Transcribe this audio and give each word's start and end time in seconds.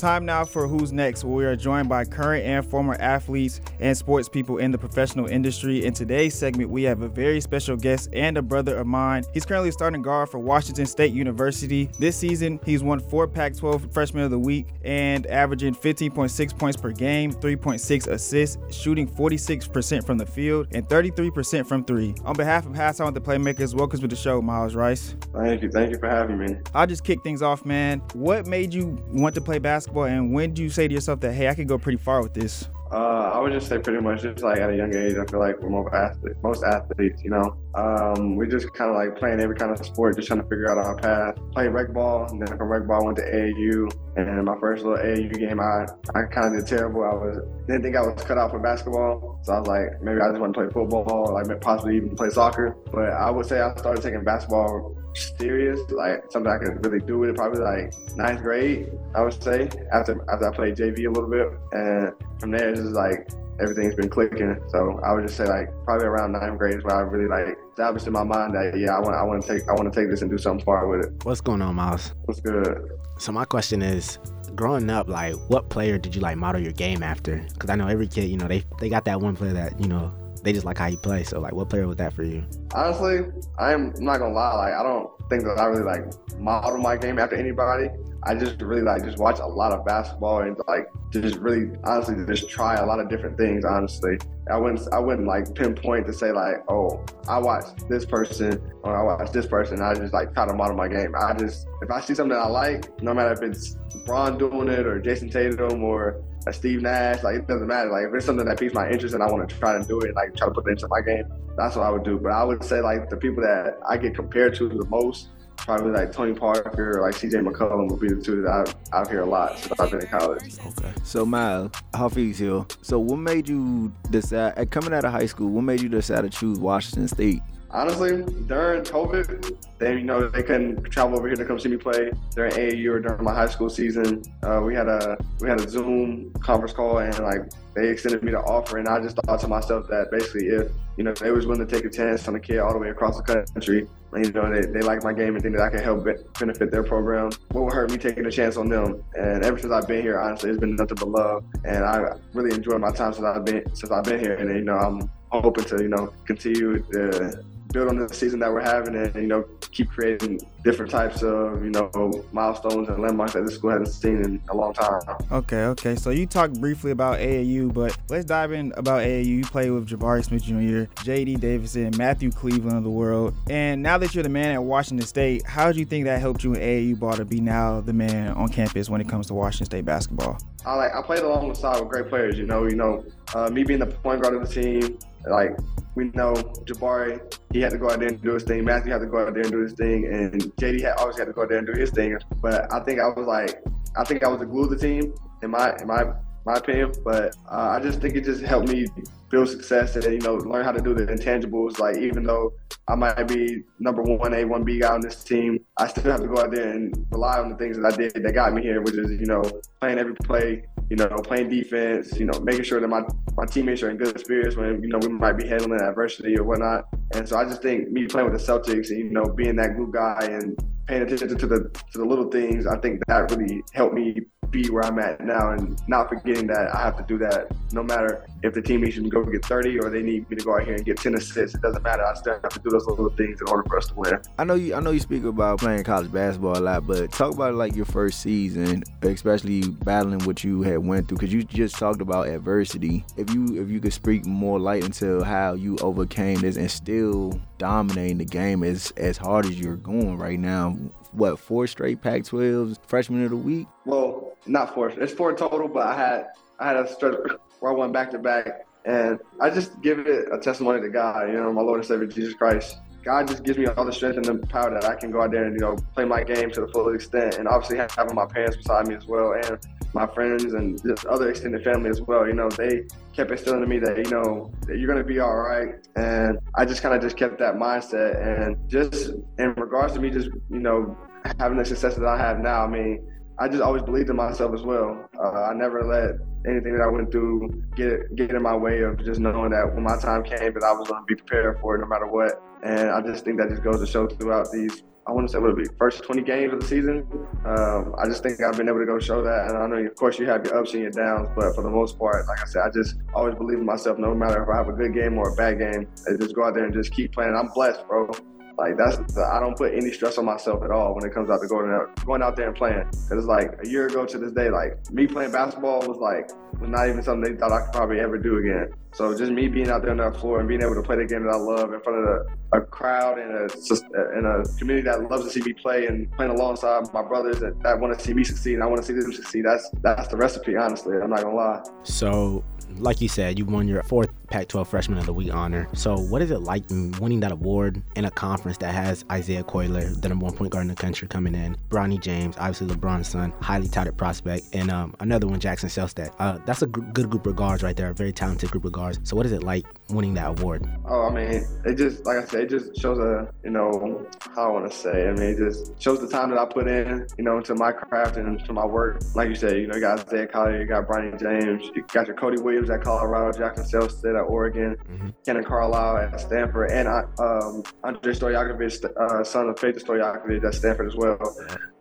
Time 0.00 0.24
now 0.24 0.46
for 0.46 0.66
Who's 0.66 0.94
Next, 0.94 1.24
where 1.24 1.36
we 1.36 1.44
are 1.44 1.54
joined 1.54 1.90
by 1.90 2.06
current 2.06 2.46
and 2.46 2.64
former 2.64 2.96
athletes 2.98 3.60
and 3.80 3.94
sports 3.94 4.30
people 4.30 4.56
in 4.56 4.70
the 4.70 4.78
professional 4.78 5.26
industry. 5.26 5.84
In 5.84 5.92
today's 5.92 6.34
segment, 6.34 6.70
we 6.70 6.84
have 6.84 7.02
a 7.02 7.08
very 7.08 7.38
special 7.38 7.76
guest 7.76 8.08
and 8.14 8.38
a 8.38 8.42
brother 8.42 8.78
of 8.78 8.86
mine. 8.86 9.24
He's 9.34 9.44
currently 9.44 9.70
starting 9.70 10.00
guard 10.00 10.30
for 10.30 10.38
Washington 10.38 10.86
State 10.86 11.12
University. 11.12 11.90
This 11.98 12.16
season, 12.16 12.58
he's 12.64 12.82
won 12.82 12.98
four 12.98 13.28
Pac 13.28 13.54
12 13.54 13.92
Freshman 13.92 14.24
of 14.24 14.30
the 14.30 14.38
Week 14.38 14.68
and 14.84 15.26
averaging 15.26 15.74
15.6 15.74 16.58
points 16.58 16.80
per 16.80 16.92
game, 16.92 17.30
3.6 17.30 18.06
assists, 18.06 18.56
shooting 18.74 19.06
46% 19.06 20.06
from 20.06 20.16
the 20.16 20.24
field, 20.24 20.68
and 20.72 20.88
33% 20.88 21.66
from 21.66 21.84
three. 21.84 22.14
On 22.24 22.34
behalf 22.34 22.64
of 22.64 22.72
Halftime 22.72 23.12
with 23.12 23.16
the 23.16 23.20
Playmakers, 23.20 23.74
welcome 23.74 24.00
to 24.00 24.08
the 24.08 24.16
show, 24.16 24.40
Myles 24.40 24.74
Rice. 24.74 25.14
Thank 25.34 25.60
you. 25.60 25.70
Thank 25.70 25.90
you 25.90 25.98
for 25.98 26.08
having 26.08 26.38
me. 26.38 26.56
I'll 26.72 26.86
just 26.86 27.04
kick 27.04 27.22
things 27.22 27.42
off, 27.42 27.66
man. 27.66 27.98
What 28.14 28.46
made 28.46 28.72
you 28.72 28.98
want 29.12 29.34
to 29.34 29.42
play 29.42 29.58
basketball, 29.58 29.89
and 29.96 30.32
when 30.32 30.54
did 30.54 30.62
you 30.62 30.70
say 30.70 30.88
to 30.88 30.94
yourself 30.94 31.20
that, 31.20 31.32
hey, 31.32 31.48
I 31.48 31.54
could 31.54 31.68
go 31.68 31.78
pretty 31.78 31.98
far 31.98 32.22
with 32.22 32.34
this? 32.34 32.68
Uh, 32.92 33.30
I 33.34 33.38
would 33.38 33.52
just 33.52 33.68
say 33.68 33.78
pretty 33.78 34.00
much 34.00 34.22
just 34.22 34.42
like 34.42 34.58
at 34.58 34.70
a 34.70 34.76
young 34.76 34.92
age, 34.94 35.14
I 35.16 35.24
feel 35.24 35.38
like 35.38 35.60
we're 35.60 35.70
most 35.70 35.94
athletes, 35.94 36.36
most 36.42 36.64
athletes, 36.64 37.22
you 37.22 37.30
know, 37.30 37.56
um, 37.76 38.34
we 38.34 38.48
just 38.48 38.72
kind 38.74 38.90
of 38.90 38.96
like 38.96 39.16
playing 39.16 39.38
every 39.38 39.54
kind 39.54 39.70
of 39.70 39.84
sport, 39.86 40.16
just 40.16 40.26
trying 40.26 40.42
to 40.42 40.48
figure 40.48 40.68
out 40.68 40.76
our 40.76 40.96
path. 40.96 41.38
Played 41.52 41.68
rec 41.68 41.92
ball, 41.92 42.26
and 42.28 42.42
then 42.42 42.58
from 42.58 42.68
rec 42.68 42.88
ball 42.88 43.02
I 43.02 43.04
went 43.04 43.16
to 43.18 43.22
AAU, 43.22 43.92
and 44.16 44.44
my 44.44 44.58
first 44.58 44.82
little 44.82 44.98
AAU 44.98 45.38
game, 45.38 45.60
I 45.60 45.86
I 46.18 46.22
kind 46.32 46.52
of 46.52 46.64
did 46.64 46.66
terrible. 46.66 47.04
I 47.04 47.14
was 47.14 47.38
didn't 47.68 47.82
think 47.82 47.94
I 47.94 48.00
was 48.00 48.20
cut 48.24 48.38
out 48.38 48.50
for 48.50 48.58
basketball, 48.58 49.38
so 49.44 49.52
I 49.52 49.58
was 49.60 49.68
like 49.68 50.02
maybe 50.02 50.20
I 50.20 50.28
just 50.30 50.40
want 50.40 50.52
to 50.54 50.60
play 50.60 50.68
football, 50.72 51.04
or 51.08 51.40
like 51.40 51.60
possibly 51.60 51.96
even 51.96 52.16
play 52.16 52.30
soccer. 52.30 52.76
But 52.92 53.10
I 53.10 53.30
would 53.30 53.46
say 53.46 53.60
I 53.60 53.72
started 53.76 54.02
taking 54.02 54.24
basketball 54.24 54.96
serious, 55.14 55.80
like 55.90 56.30
something 56.30 56.50
I 56.50 56.58
could 56.58 56.84
really 56.84 57.04
do 57.04 57.18
with 57.18 57.30
it. 57.30 57.36
Probably 57.36 57.60
like 57.60 58.16
ninth 58.16 58.42
grade, 58.42 58.90
I 59.14 59.22
would 59.22 59.42
say. 59.42 59.68
After 59.92 60.24
after 60.30 60.50
I 60.50 60.54
played 60.54 60.76
JV 60.76 61.06
a 61.06 61.10
little 61.10 61.30
bit, 61.30 61.48
and 61.72 62.12
from 62.38 62.50
there 62.50 62.70
it's 62.70 62.80
just 62.80 62.92
like 62.92 63.28
everything's 63.60 63.94
been 63.94 64.08
clicking. 64.08 64.56
So 64.68 65.00
I 65.04 65.12
would 65.12 65.26
just 65.26 65.36
say 65.36 65.46
like 65.46 65.68
probably 65.84 66.06
around 66.06 66.32
ninth 66.32 66.58
grade 66.58 66.76
is 66.76 66.84
where 66.84 66.96
I 66.96 67.00
really 67.00 67.28
like 67.28 67.58
established 67.70 68.06
in 68.06 68.12
my 68.12 68.24
mind 68.24 68.54
that 68.54 68.78
yeah, 68.78 68.96
I 68.96 69.00
want 69.00 69.14
I 69.14 69.22
want 69.22 69.42
to 69.42 69.48
take 69.48 69.68
I 69.68 69.72
want 69.72 69.92
to 69.92 70.00
take 70.00 70.10
this 70.10 70.22
and 70.22 70.30
do 70.30 70.38
something 70.38 70.64
far 70.64 70.86
with 70.86 71.06
it. 71.06 71.24
What's 71.24 71.40
going 71.40 71.62
on, 71.62 71.74
Myles? 71.74 72.14
What's 72.24 72.40
good? 72.40 72.98
So 73.18 73.32
my 73.32 73.44
question 73.44 73.82
is, 73.82 74.18
growing 74.54 74.88
up, 74.88 75.08
like 75.08 75.34
what 75.48 75.68
player 75.68 75.98
did 75.98 76.14
you 76.14 76.20
like 76.20 76.36
model 76.36 76.60
your 76.60 76.72
game 76.72 77.02
after? 77.02 77.44
Because 77.52 77.70
I 77.70 77.76
know 77.76 77.86
every 77.86 78.06
kid, 78.08 78.30
you 78.30 78.36
know, 78.36 78.48
they 78.48 78.64
they 78.78 78.88
got 78.88 79.04
that 79.04 79.20
one 79.20 79.36
player 79.36 79.52
that 79.52 79.78
you 79.80 79.88
know 79.88 80.12
they 80.42 80.52
just 80.52 80.64
like 80.64 80.78
how 80.78 80.86
you 80.86 80.96
play. 80.96 81.22
So 81.24 81.40
like, 81.40 81.52
what 81.52 81.68
player 81.68 81.86
was 81.86 81.96
that 81.96 82.12
for 82.12 82.22
you? 82.22 82.44
Honestly, 82.74 83.20
I'm 83.58 83.92
not 83.98 84.18
gonna 84.18 84.34
lie. 84.34 84.54
Like 84.54 84.74
I 84.74 84.82
don't 84.82 85.10
think 85.28 85.44
that 85.44 85.58
I 85.58 85.66
really 85.66 85.84
like 85.84 86.38
model 86.38 86.78
my 86.78 86.96
game 86.96 87.18
after 87.18 87.36
anybody. 87.36 87.88
I 88.24 88.34
just 88.34 88.60
really 88.60 88.82
like 88.82 89.04
just 89.04 89.18
watch 89.18 89.38
a 89.38 89.46
lot 89.46 89.72
of 89.72 89.84
basketball 89.84 90.42
and 90.42 90.56
like 90.68 90.88
just 91.10 91.36
really 91.36 91.70
honestly 91.84 92.16
just 92.26 92.50
try 92.50 92.74
a 92.74 92.84
lot 92.84 93.00
of 93.00 93.08
different 93.08 93.38
things. 93.38 93.64
Honestly, 93.64 94.18
I 94.50 94.58
wouldn't 94.58 94.80
I 94.92 94.98
wouldn't 94.98 95.26
like 95.26 95.54
pinpoint 95.54 96.06
to 96.06 96.12
say 96.12 96.30
like 96.30 96.56
oh 96.68 97.04
I 97.28 97.38
watch 97.38 97.64
this 97.88 98.04
person 98.04 98.60
or 98.82 98.96
I 98.96 99.02
watch 99.02 99.32
this 99.32 99.46
person. 99.46 99.80
I 99.80 99.94
just 99.94 100.12
like 100.12 100.34
try 100.34 100.46
to 100.46 100.54
model 100.54 100.76
my 100.76 100.88
game. 100.88 101.14
I 101.18 101.32
just 101.34 101.66
if 101.80 101.90
I 101.90 102.00
see 102.00 102.14
something 102.14 102.36
I 102.36 102.46
like, 102.46 103.02
no 103.02 103.14
matter 103.14 103.32
if 103.32 103.42
it's 103.42 103.76
Bron 104.04 104.36
doing 104.36 104.68
it 104.68 104.86
or 104.86 105.00
Jayson 105.00 105.30
Tatum 105.30 105.82
or 105.82 106.22
a 106.46 106.52
Steve 106.52 106.82
Nash, 106.82 107.22
like 107.22 107.36
it 107.36 107.48
doesn't 107.48 107.68
matter. 107.68 107.90
Like 107.90 108.04
if 108.08 108.14
it's 108.14 108.26
something 108.26 108.46
that 108.46 108.58
piques 108.58 108.74
my 108.74 108.90
interest 108.90 109.14
and 109.14 109.22
I 109.22 109.30
want 109.30 109.48
to 109.48 109.56
try 109.56 109.78
to 109.78 109.84
do 109.86 110.00
it, 110.00 110.08
and 110.08 110.14
like 110.14 110.36
try 110.36 110.46
to 110.46 110.54
put 110.54 110.66
it 110.66 110.72
into 110.72 110.88
my 110.88 111.00
game, 111.00 111.24
that's 111.56 111.76
what 111.76 111.86
I 111.86 111.90
would 111.90 112.04
do. 112.04 112.18
But 112.18 112.32
I 112.32 112.44
would 112.44 112.62
say 112.64 112.80
like 112.80 113.08
the 113.08 113.16
people 113.16 113.42
that 113.42 113.78
I 113.88 113.96
get 113.96 114.14
compared 114.14 114.54
to 114.56 114.68
the 114.68 114.84
most 114.86 115.28
probably 115.64 115.92
like 115.92 116.12
Tony 116.12 116.34
Parker 116.34 116.98
or 116.98 117.02
like 117.02 117.14
CJ 117.14 117.46
McCollum 117.46 117.90
would 117.90 118.00
be 118.00 118.08
the 118.08 118.20
two 118.20 118.42
that 118.42 118.74
I, 118.92 118.98
out 118.98 119.08
here 119.08 119.22
a 119.22 119.26
lot 119.26 119.58
since 119.58 119.78
I've 119.78 119.90
been 119.90 120.00
in 120.00 120.06
college. 120.06 120.58
Okay. 120.58 120.92
So 121.04 121.24
Myles, 121.24 121.72
Hafiz 121.94 122.38
Hill. 122.38 122.66
So 122.82 122.98
what 122.98 123.18
made 123.18 123.48
you 123.48 123.92
decide 124.10 124.70
coming 124.70 124.92
out 124.92 125.04
of 125.04 125.12
high 125.12 125.26
school? 125.26 125.50
What 125.50 125.62
made 125.62 125.80
you 125.80 125.88
decide 125.88 126.22
to 126.22 126.30
choose 126.30 126.58
Washington 126.58 127.08
State? 127.08 127.42
Honestly, 127.72 128.24
during 128.48 128.82
COVID, 128.82 129.56
they 129.78 129.94
you 129.94 130.02
know 130.02 130.28
they 130.28 130.42
couldn't 130.42 130.82
travel 130.90 131.16
over 131.16 131.28
here 131.28 131.36
to 131.36 131.44
come 131.44 131.58
see 131.60 131.68
me 131.68 131.76
play 131.76 132.10
during 132.34 132.52
AAU 132.52 132.90
or 132.90 133.00
during 133.00 133.22
my 133.22 133.32
high 133.32 133.46
school 133.46 133.70
season. 133.70 134.22
Uh, 134.42 134.60
we 134.64 134.74
had 134.74 134.88
a 134.88 135.16
we 135.40 135.48
had 135.48 135.60
a 135.60 135.68
Zoom 135.68 136.32
conference 136.40 136.72
call 136.72 136.98
and 136.98 137.16
like 137.20 137.42
they 137.76 137.88
extended 137.88 138.24
me 138.24 138.32
the 138.32 138.40
offer, 138.40 138.78
and 138.78 138.88
I 138.88 139.00
just 139.00 139.16
thought 139.16 139.38
to 139.40 139.48
myself 139.48 139.86
that 139.86 140.10
basically 140.10 140.48
if 140.48 140.72
you 140.96 141.04
know 141.04 141.12
they 141.12 141.30
was 141.30 141.46
willing 141.46 141.64
to 141.64 141.72
take 141.72 141.84
a 141.84 141.90
chance 141.90 142.26
on 142.26 142.34
a 142.34 142.40
kid 142.40 142.58
all 142.58 142.72
the 142.72 142.78
way 142.78 142.90
across 142.90 143.16
the 143.16 143.44
country, 143.54 143.86
you 144.14 144.32
know 144.32 144.50
they, 144.50 144.66
they 144.66 144.80
like 144.80 145.04
my 145.04 145.12
game 145.12 145.34
and 145.34 145.42
think 145.42 145.56
that 145.56 145.62
I 145.62 145.70
can 145.70 145.82
help 145.82 146.06
benefit 146.38 146.70
their 146.70 146.82
program, 146.82 147.30
what 147.52 147.64
would 147.64 147.72
hurt 147.72 147.90
me 147.90 147.98
taking 147.98 148.26
a 148.26 148.30
chance 148.30 148.56
on 148.56 148.68
them? 148.68 149.02
And 149.14 149.44
ever 149.44 149.58
since 149.58 149.72
I've 149.72 149.86
been 149.86 150.02
here, 150.02 150.18
honestly, 150.18 150.50
it's 150.50 150.58
been 150.58 150.76
nothing 150.76 150.96
but 150.96 151.08
love, 151.08 151.44
and 151.64 151.84
I 151.84 152.14
really 152.34 152.54
enjoyed 152.54 152.80
my 152.80 152.90
time 152.90 153.12
since 153.12 153.24
I've 153.24 153.44
been 153.44 153.64
since 153.74 153.90
I've 153.90 154.04
been 154.04 154.20
here, 154.20 154.34
and 154.34 154.50
you 154.50 154.64
know 154.64 154.76
I'm 154.76 155.10
hoping 155.30 155.64
to 155.64 155.82
you 155.82 155.88
know 155.88 156.12
continue 156.26 156.82
to 156.92 157.44
build 157.72 157.88
on 157.88 157.96
the 157.96 158.08
season 158.12 158.38
that 158.40 158.52
we're 158.52 158.60
having 158.60 158.94
and 158.94 159.14
you 159.14 159.26
know 159.26 159.44
keep 159.70 159.88
creating 159.90 160.40
different 160.64 160.90
types 160.90 161.22
of 161.22 161.64
you 161.64 161.70
know 161.70 162.24
milestones 162.32 162.88
and 162.88 163.00
landmarks 163.00 163.34
that 163.34 163.44
this 163.44 163.54
school 163.54 163.70
hasn't 163.70 163.88
seen 163.88 164.16
in 164.22 164.42
a 164.50 164.56
long 164.56 164.72
time. 164.72 165.00
Okay, 165.30 165.64
okay. 165.64 165.96
So 165.96 166.10
you 166.10 166.26
talked 166.26 166.60
briefly 166.60 166.90
about 166.90 167.18
AAU, 167.18 167.72
but 167.72 167.96
let's 168.08 168.24
dive 168.24 168.52
in 168.52 168.72
about 168.76 169.00
AAU. 169.00 169.26
You 169.26 169.42
played 169.42 169.70
with 169.70 169.88
Jabari 169.88 170.24
Smith 170.24 170.42
Jr., 170.42 170.92
J.D. 171.04 171.36
Davison, 171.36 171.92
Matthew 171.96 172.30
Cleveland 172.30 172.76
of 172.76 172.84
the 172.84 172.90
world, 172.90 173.34
and 173.48 173.82
now 173.82 173.98
that 173.98 174.14
you're 174.14 174.24
the 174.24 174.28
man 174.28 174.52
at 174.52 174.62
Washington 174.62 175.06
State, 175.06 175.46
how 175.46 175.72
do 175.72 175.78
you 175.78 175.84
think 175.84 176.04
that 176.04 176.20
helped 176.20 176.44
you 176.44 176.54
in 176.54 176.60
AAU 176.60 176.98
ball 176.98 177.16
to 177.16 177.24
be 177.24 177.40
now 177.40 177.80
the 177.80 177.92
man 177.92 178.32
on 178.32 178.48
campus 178.48 178.90
when 178.90 179.00
it 179.00 179.08
comes 179.08 179.26
to 179.28 179.34
Washington 179.34 179.66
State 179.66 179.84
basketball? 179.84 180.38
I 180.66 180.74
like 180.74 180.94
I 180.94 181.02
played 181.02 181.20
alongside 181.20 181.80
with 181.80 181.88
great 181.88 182.08
players. 182.08 182.38
You 182.38 182.46
know, 182.46 182.66
you 182.66 182.76
know, 182.76 183.04
uh, 183.34 183.48
me 183.48 183.64
being 183.64 183.80
the 183.80 183.86
point 183.86 184.22
guard 184.22 184.34
of 184.34 184.46
the 184.46 184.62
team, 184.62 184.98
like 185.28 185.56
we 185.94 186.04
know 186.14 186.34
Jabari, 186.34 187.20
he 187.52 187.60
had 187.60 187.70
to 187.70 187.78
go 187.78 187.90
out 187.90 187.98
there 187.98 188.08
and 188.08 188.20
do 188.20 188.34
his 188.34 188.44
thing. 188.44 188.64
Matthew 188.64 188.92
had 188.92 189.00
to 189.00 189.06
go 189.06 189.26
out 189.26 189.32
there 189.32 189.42
and 189.42 189.50
do 189.50 189.60
his 189.60 189.72
thing, 189.72 190.06
and 190.06 190.40
JD 190.56 190.82
had 190.82 190.94
always 190.98 191.18
had 191.18 191.26
to 191.26 191.32
go 191.32 191.42
out 191.42 191.48
there 191.48 191.58
and 191.58 191.66
do 191.66 191.72
his 191.72 191.90
thing. 191.90 192.16
But 192.42 192.72
I 192.72 192.80
think 192.80 193.00
I 193.00 193.08
was 193.08 193.26
like, 193.26 193.62
I 193.96 194.04
think 194.04 194.22
I 194.22 194.28
was 194.28 194.40
the 194.40 194.46
glue 194.46 194.64
of 194.64 194.70
the 194.70 194.76
team 194.76 195.14
in 195.42 195.50
my 195.50 195.74
in 195.80 195.86
my 195.86 196.04
my 196.44 196.54
opinion. 196.54 196.92
But 197.04 197.36
uh, 197.50 197.76
I 197.76 197.80
just 197.80 198.00
think 198.00 198.16
it 198.16 198.24
just 198.24 198.42
helped 198.42 198.68
me 198.68 198.86
build 199.30 199.48
success 199.48 199.94
and 199.94 200.04
you 200.04 200.18
know 200.18 200.34
learn 200.34 200.64
how 200.64 200.72
to 200.72 200.80
do 200.80 200.94
the 200.94 201.06
intangibles. 201.06 201.78
Like 201.78 201.96
even 201.98 202.24
though 202.24 202.52
I 202.88 202.96
might 202.96 203.28
be 203.28 203.62
number 203.78 204.02
one 204.02 204.34
A, 204.34 204.44
one 204.44 204.64
B 204.64 204.80
guy 204.80 204.92
on 204.92 205.00
this 205.00 205.22
team, 205.22 205.64
I 205.76 205.86
still 205.86 206.10
have 206.10 206.20
to 206.20 206.26
go 206.26 206.42
out 206.42 206.50
there 206.50 206.70
and 206.70 207.06
rely 207.10 207.38
on 207.38 207.50
the 207.50 207.56
things 207.56 207.76
that 207.76 207.92
I 207.92 207.96
did 207.96 208.14
that 208.14 208.32
got 208.34 208.52
me 208.52 208.62
here, 208.62 208.82
which 208.82 208.94
is 208.94 209.10
you 209.12 209.26
know 209.26 209.42
playing 209.80 209.98
every 209.98 210.14
play, 210.14 210.64
you 210.90 210.96
know 210.96 211.08
playing 211.08 211.48
defense, 211.48 212.18
you 212.18 212.26
know 212.26 212.38
making 212.40 212.64
sure 212.64 212.80
that 212.80 212.88
my 212.88 213.02
my 213.36 213.46
teammates 213.46 213.82
are 213.82 213.90
in 213.90 213.96
good 213.96 214.18
spirits 214.18 214.56
when 214.56 214.82
you 214.82 214.88
know 214.88 214.98
we 214.98 215.08
might 215.08 215.34
be 215.34 215.46
handling 215.46 215.80
adversity 215.80 216.36
or 216.36 216.44
whatnot. 216.44 216.84
And 217.14 217.28
so 217.28 217.36
I 217.36 217.44
just 217.44 217.62
think 217.62 217.90
me 217.90 218.06
playing 218.06 218.30
with 218.30 218.40
the 218.40 218.52
Celtics 218.52 218.90
and 218.90 218.98
you 218.98 219.10
know 219.10 219.24
being 219.24 219.56
that 219.56 219.76
glue 219.76 219.90
guy 219.92 220.28
and 220.30 220.58
paying 220.86 221.02
attention 221.02 221.38
to 221.38 221.46
the 221.46 221.70
to 221.92 221.98
the 221.98 222.04
little 222.04 222.28
things, 222.28 222.66
I 222.66 222.78
think 222.78 223.00
that 223.06 223.30
really 223.30 223.62
helped 223.72 223.94
me 223.94 224.22
be 224.50 224.68
where 224.68 224.84
I'm 224.84 224.98
at 224.98 225.20
now 225.20 225.50
and 225.50 225.80
not 225.88 226.08
forgetting 226.08 226.46
that 226.48 226.74
I 226.74 226.80
have 226.80 226.96
to 226.96 227.02
do 227.04 227.18
that 227.18 227.50
no 227.72 227.82
matter 227.82 228.26
if 228.42 228.54
the 228.54 228.62
team 228.62 228.82
needs 228.82 228.96
me 228.96 229.04
to 229.04 229.10
go 229.10 229.24
get 229.24 229.44
30 229.44 229.78
or 229.78 229.90
they 229.90 230.02
need 230.02 230.28
me 230.28 230.36
to 230.36 230.44
go 230.44 230.56
out 230.56 230.64
here 230.64 230.74
and 230.74 230.84
get 230.84 230.98
10 230.98 231.14
assists. 231.14 231.54
It 231.54 231.62
doesn't 231.62 231.82
matter. 231.82 232.04
I 232.04 232.14
still 232.14 232.38
have 232.42 232.52
to 232.52 232.58
do 232.58 232.70
those 232.70 232.86
little 232.86 233.10
things 233.10 233.40
in 233.40 233.48
order 233.48 233.62
for 233.68 233.78
us 233.78 233.86
to 233.88 233.94
win. 233.94 234.20
I 234.38 234.44
know 234.44 234.54
you 234.54 234.74
I 234.74 234.80
know 234.80 234.90
you 234.90 235.00
speak 235.00 235.24
about 235.24 235.60
playing 235.60 235.84
college 235.84 236.10
basketball 236.10 236.58
a 236.58 236.60
lot, 236.60 236.86
but 236.86 237.12
talk 237.12 237.34
about 237.34 237.54
like 237.54 237.76
your 237.76 237.84
first 237.84 238.20
season, 238.20 238.82
especially 239.02 239.68
battling 239.68 240.20
what 240.20 240.42
you 240.42 240.62
had 240.62 240.78
went 240.78 241.08
through 241.08 241.18
because 241.18 241.32
you 241.32 241.42
just 241.42 241.76
talked 241.76 242.00
about 242.00 242.28
adversity. 242.28 243.04
If 243.16 243.32
you 243.32 243.60
if 243.62 243.70
you 243.70 243.80
could 243.80 243.92
speak 243.92 244.26
more 244.26 244.58
light 244.58 244.84
into 244.84 245.22
how 245.22 245.54
you 245.54 245.76
overcame 245.78 246.40
this 246.40 246.56
and 246.56 246.70
still 246.70 247.38
dominating 247.58 248.18
the 248.18 248.24
game 248.24 248.64
as 248.64 248.92
as 248.96 249.16
hard 249.16 249.46
as 249.46 249.60
you're 249.60 249.76
going 249.76 250.16
right 250.16 250.38
now 250.38 250.76
what 251.12 251.38
four 251.38 251.66
straight 251.66 252.00
Pac-12s 252.02 252.78
freshman 252.86 253.24
of 253.24 253.30
the 253.30 253.36
week? 253.36 253.66
Well, 253.84 254.19
not 254.46 254.74
four. 254.74 254.90
It's 254.90 255.12
four 255.12 255.34
total, 255.34 255.68
but 255.68 255.86
I 255.86 255.96
had 255.96 256.26
I 256.58 256.66
had 256.66 256.76
a 256.76 256.88
stretch 256.92 257.14
where 257.60 257.72
I 257.72 257.74
went 257.74 257.92
back 257.92 258.10
to 258.12 258.18
back, 258.18 258.66
and 258.84 259.18
I 259.40 259.50
just 259.50 259.80
give 259.82 259.98
it 259.98 260.28
a 260.32 260.38
testimony 260.38 260.80
to 260.80 260.88
God. 260.88 261.28
You 261.28 261.34
know, 261.34 261.52
my 261.52 261.62
Lord 261.62 261.80
and 261.80 261.86
Savior 261.86 262.06
Jesus 262.06 262.34
Christ. 262.34 262.78
God 263.02 263.28
just 263.28 263.44
gives 263.44 263.56
me 263.56 263.66
all 263.66 263.86
the 263.86 263.92
strength 263.92 264.16
and 264.16 264.26
the 264.26 264.46
power 264.48 264.70
that 264.70 264.84
I 264.84 264.94
can 264.94 265.10
go 265.10 265.22
out 265.22 265.30
there 265.30 265.44
and 265.44 265.54
you 265.54 265.60
know 265.60 265.74
play 265.94 266.04
my 266.04 266.22
game 266.22 266.50
to 266.50 266.60
the 266.60 266.68
full 266.68 266.94
extent, 266.94 267.36
and 267.36 267.48
obviously 267.48 267.78
having 267.78 268.14
my 268.14 268.26
parents 268.26 268.56
beside 268.58 268.88
me 268.88 268.94
as 268.94 269.06
well, 269.06 269.32
and 269.32 269.58
my 269.94 270.06
friends 270.06 270.52
and 270.52 270.80
just 270.82 271.06
other 271.06 271.30
extended 271.30 271.64
family 271.64 271.90
as 271.90 272.00
well. 272.00 272.26
You 272.26 272.34
know, 272.34 272.48
they 272.50 272.82
kept 273.14 273.30
instilling 273.30 273.60
to 273.60 273.66
me 273.66 273.78
that 273.78 273.96
you 273.96 274.10
know 274.10 274.52
that 274.66 274.78
you're 274.78 274.88
gonna 274.88 275.04
be 275.04 275.18
all 275.18 275.34
right, 275.34 275.74
and 275.96 276.38
I 276.56 276.64
just 276.64 276.82
kind 276.82 276.94
of 276.94 277.00
just 277.00 277.16
kept 277.16 277.38
that 277.38 277.54
mindset. 277.54 278.20
And 278.22 278.56
just 278.68 279.12
in 279.38 279.54
regards 279.54 279.94
to 279.94 280.00
me, 280.00 280.10
just 280.10 280.28
you 280.50 280.60
know 280.60 280.96
having 281.38 281.58
the 281.58 281.64
success 281.64 281.96
that 281.96 282.06
I 282.06 282.18
have 282.18 282.38
now, 282.40 282.64
I 282.64 282.68
mean, 282.68 283.06
I 283.40 283.48
just 283.48 283.62
always 283.62 283.82
believed 283.82 284.10
in 284.10 284.16
myself 284.16 284.54
as 284.54 284.62
well. 284.62 285.08
Uh, 285.18 285.44
I 285.44 285.54
never 285.54 285.82
let 285.82 286.16
anything 286.46 286.76
that 286.76 286.82
I 286.82 286.88
went 286.88 287.10
through 287.10 287.64
get 287.74 288.14
get 288.14 288.30
in 288.32 288.42
my 288.42 288.54
way 288.54 288.82
of 288.82 289.02
just 289.04 289.18
knowing 289.18 289.50
that 289.50 289.74
when 289.74 289.82
my 289.82 289.98
time 289.98 290.22
came, 290.22 290.52
that 290.52 290.62
I 290.62 290.72
was 290.72 290.88
going 290.88 291.02
to 291.02 291.06
be 291.06 291.14
prepared 291.14 291.58
for 291.60 291.76
it 291.76 291.80
no 291.80 291.86
matter 291.86 292.06
what. 292.06 292.42
And 292.62 292.90
I 292.90 293.00
just 293.00 293.24
think 293.24 293.38
that 293.38 293.48
just 293.48 293.62
goes 293.62 293.80
to 293.80 293.86
show 293.86 294.06
throughout 294.06 294.52
these 294.52 294.82
I 295.06 295.12
want 295.12 295.26
to 295.26 295.32
say 295.32 295.38
what 295.38 295.50
it 295.50 295.56
be 295.56 295.64
first 295.78 296.04
20 296.04 296.22
games 296.22 296.52
of 296.52 296.60
the 296.60 296.66
season. 296.66 297.06
Um, 297.44 297.94
I 297.98 298.06
just 298.06 298.22
think 298.22 298.40
I've 298.42 298.56
been 298.56 298.68
able 298.68 298.80
to 298.80 298.86
go 298.86 299.00
show 299.00 299.24
that, 299.24 299.48
and 299.48 299.56
I 299.56 299.66
know 299.66 299.84
of 299.84 299.96
course 299.96 300.18
you 300.18 300.26
have 300.26 300.44
your 300.44 300.56
ups 300.58 300.72
and 300.72 300.82
your 300.82 300.92
downs, 300.92 301.28
but 301.34 301.54
for 301.54 301.62
the 301.62 301.70
most 301.70 301.98
part, 301.98 302.26
like 302.28 302.40
I 302.40 302.44
said, 302.44 302.62
I 302.62 302.70
just 302.70 302.96
always 303.14 303.34
believe 303.34 303.58
in 303.58 303.64
myself. 303.64 303.98
No 303.98 304.14
matter 304.14 304.42
if 304.42 304.48
I 304.48 304.56
have 304.56 304.68
a 304.68 304.72
good 304.72 304.94
game 304.94 305.18
or 305.18 305.30
a 305.30 305.34
bad 305.34 305.58
game, 305.58 305.88
I 306.06 306.16
just 306.16 306.34
go 306.34 306.44
out 306.44 306.54
there 306.54 306.64
and 306.64 306.74
just 306.74 306.92
keep 306.92 307.12
playing. 307.12 307.34
I'm 307.34 307.48
blessed, 307.48 307.88
bro. 307.88 308.10
Like 308.58 308.76
that's 308.76 308.96
the, 309.14 309.22
I 309.22 309.40
don't 309.40 309.56
put 309.56 309.74
any 309.74 309.92
stress 309.92 310.18
on 310.18 310.24
myself 310.24 310.62
at 310.62 310.70
all 310.70 310.94
when 310.94 311.04
it 311.04 311.14
comes 311.14 311.30
out 311.30 311.40
to 311.40 311.48
going 311.48 311.70
out 311.70 312.04
going 312.04 312.22
out 312.22 312.36
there 312.36 312.48
and 312.48 312.56
playing. 312.56 312.84
Cause 312.84 313.12
it's 313.12 313.26
like 313.26 313.58
a 313.62 313.68
year 313.68 313.86
ago 313.86 314.04
to 314.06 314.18
this 314.18 314.32
day, 314.32 314.50
like 314.50 314.90
me 314.90 315.06
playing 315.06 315.32
basketball 315.32 315.80
was 315.80 315.98
like 315.98 316.30
was 316.60 316.68
not 316.68 316.88
even 316.88 317.02
something 317.02 317.32
they 317.32 317.38
thought 317.38 317.52
I 317.52 317.62
could 317.62 317.72
probably 317.72 318.00
ever 318.00 318.18
do 318.18 318.38
again. 318.38 318.72
So 318.92 319.16
just 319.16 319.30
me 319.30 319.48
being 319.48 319.70
out 319.70 319.82
there 319.82 319.92
on 319.92 319.98
that 319.98 320.16
floor 320.16 320.40
and 320.40 320.48
being 320.48 320.62
able 320.62 320.74
to 320.74 320.82
play 320.82 320.96
the 320.96 321.06
game 321.06 321.24
that 321.24 321.32
I 321.32 321.36
love 321.36 321.72
in 321.72 321.80
front 321.80 321.98
of 322.00 322.26
a, 322.52 322.58
a 322.58 322.60
crowd 322.62 323.18
and 323.18 323.32
a 323.32 324.40
a 324.40 324.58
community 324.58 324.82
that 324.82 325.08
loves 325.10 325.24
to 325.24 325.30
see 325.30 325.40
me 325.40 325.52
play 325.52 325.86
and 325.86 326.10
playing 326.12 326.32
alongside 326.32 326.92
my 326.92 327.02
brothers 327.02 327.38
that, 327.40 327.60
that 327.62 327.78
want 327.78 327.96
to 327.96 328.04
see 328.04 328.12
me 328.12 328.24
succeed 328.24 328.54
and 328.54 328.62
I 328.62 328.66
want 328.66 328.80
to 328.80 328.86
see 328.86 328.92
them 328.92 329.12
succeed. 329.12 329.44
That's 329.44 329.70
that's 329.82 330.08
the 330.08 330.16
recipe, 330.16 330.56
honestly. 330.56 330.96
I'm 330.96 331.10
not 331.10 331.22
gonna 331.22 331.34
lie. 331.34 331.62
So 331.84 332.44
like 332.78 333.00
you 333.00 333.08
said, 333.08 333.38
you 333.38 333.44
won 333.44 333.68
your 333.68 333.82
fourth 333.84 334.10
Pac 334.30 334.46
12 334.46 334.68
Freshman 334.68 334.98
of 334.98 335.06
the 335.06 335.12
Week 335.12 335.34
honor. 335.34 335.68
So, 335.74 335.96
what 335.96 336.22
is 336.22 336.30
it 336.30 336.38
like 336.38 336.62
winning 336.70 337.20
that 337.20 337.32
award 337.32 337.82
in 337.96 338.04
a 338.04 338.10
conference 338.10 338.58
that 338.58 338.72
has 338.72 339.04
Isaiah 339.10 339.42
Collier, 339.42 339.90
the 339.90 340.08
number 340.08 340.24
one 340.24 340.36
point 340.36 340.52
guard 340.52 340.62
in 340.62 340.68
the 340.68 340.76
country, 340.76 341.08
coming 341.08 341.34
in, 341.34 341.56
Bronny 341.68 342.00
James, 342.00 342.36
obviously 342.38 342.68
LeBron's 342.68 343.08
son, 343.08 343.32
highly 343.40 343.68
touted 343.68 343.98
prospect, 343.98 344.46
and 344.52 344.70
um, 344.70 344.94
another 345.00 345.26
one, 345.26 345.40
Jackson 345.40 345.68
Shelstad. 345.68 346.14
Uh, 346.20 346.38
that's 346.46 346.62
a 346.62 346.68
g- 346.68 346.80
good 346.92 347.10
group 347.10 347.26
of 347.26 347.34
guards 347.34 347.62
right 347.62 347.76
there, 347.76 347.90
a 347.90 347.94
very 347.94 348.12
talented 348.12 348.50
group 348.50 348.64
of 348.64 348.72
guards. 348.72 349.00
So, 349.02 349.16
what 349.16 349.26
is 349.26 349.32
it 349.32 349.42
like 349.42 349.66
winning 349.88 350.14
that 350.14 350.38
award? 350.38 350.64
Oh, 350.86 351.08
I 351.08 351.12
mean, 351.12 351.44
it 351.64 351.74
just, 351.76 352.06
like 352.06 352.18
I 352.18 352.24
said, 352.24 352.42
it 352.42 352.50
just 352.50 352.80
shows 352.80 352.98
a, 352.98 353.28
you 353.42 353.50
know, 353.50 354.06
how 354.36 354.44
I 354.44 354.52
want 354.52 354.70
to 354.70 354.76
say. 354.76 355.08
I 355.08 355.12
mean, 355.12 355.30
it 355.30 355.38
just 355.38 355.80
shows 355.82 356.00
the 356.00 356.08
time 356.08 356.30
that 356.30 356.38
I 356.38 356.44
put 356.44 356.68
in, 356.68 357.08
you 357.18 357.24
know, 357.24 357.38
into 357.38 357.54
my 357.56 357.72
craft 357.72 358.16
and 358.16 358.38
into 358.38 358.52
my 358.52 358.64
work. 358.64 359.00
Like 359.16 359.28
you 359.28 359.34
said, 359.34 359.56
you 359.56 359.66
know, 359.66 359.74
you 359.74 359.80
got 359.80 360.06
Isaiah 360.06 360.28
Collier, 360.28 360.60
you 360.60 360.66
got 360.66 360.86
Bronny 360.86 361.18
James, 361.18 361.68
you 361.74 361.84
got 361.92 362.06
your 362.06 362.16
Cody 362.16 362.40
Williams 362.40 362.70
at 362.70 362.82
Colorado, 362.82 363.36
Jackson 363.36 363.64
Shelstad 363.64 364.19
at 364.20 364.28
Oregon, 364.28 364.76
mm-hmm. 364.76 365.08
Kanaan 365.26 365.44
Carlyle 365.44 365.96
at 365.96 366.20
Stanford, 366.20 366.70
and 366.70 366.88
um, 366.88 367.62
Andre 367.84 368.12
Stojakovic, 368.12 368.84
uh, 368.96 369.24
son 369.24 369.48
of 369.48 369.58
Faith 369.58 369.84
Stojakovic 369.84 370.44
at 370.44 370.54
Stanford 370.54 370.88
as 370.88 370.96
well. 370.96 371.18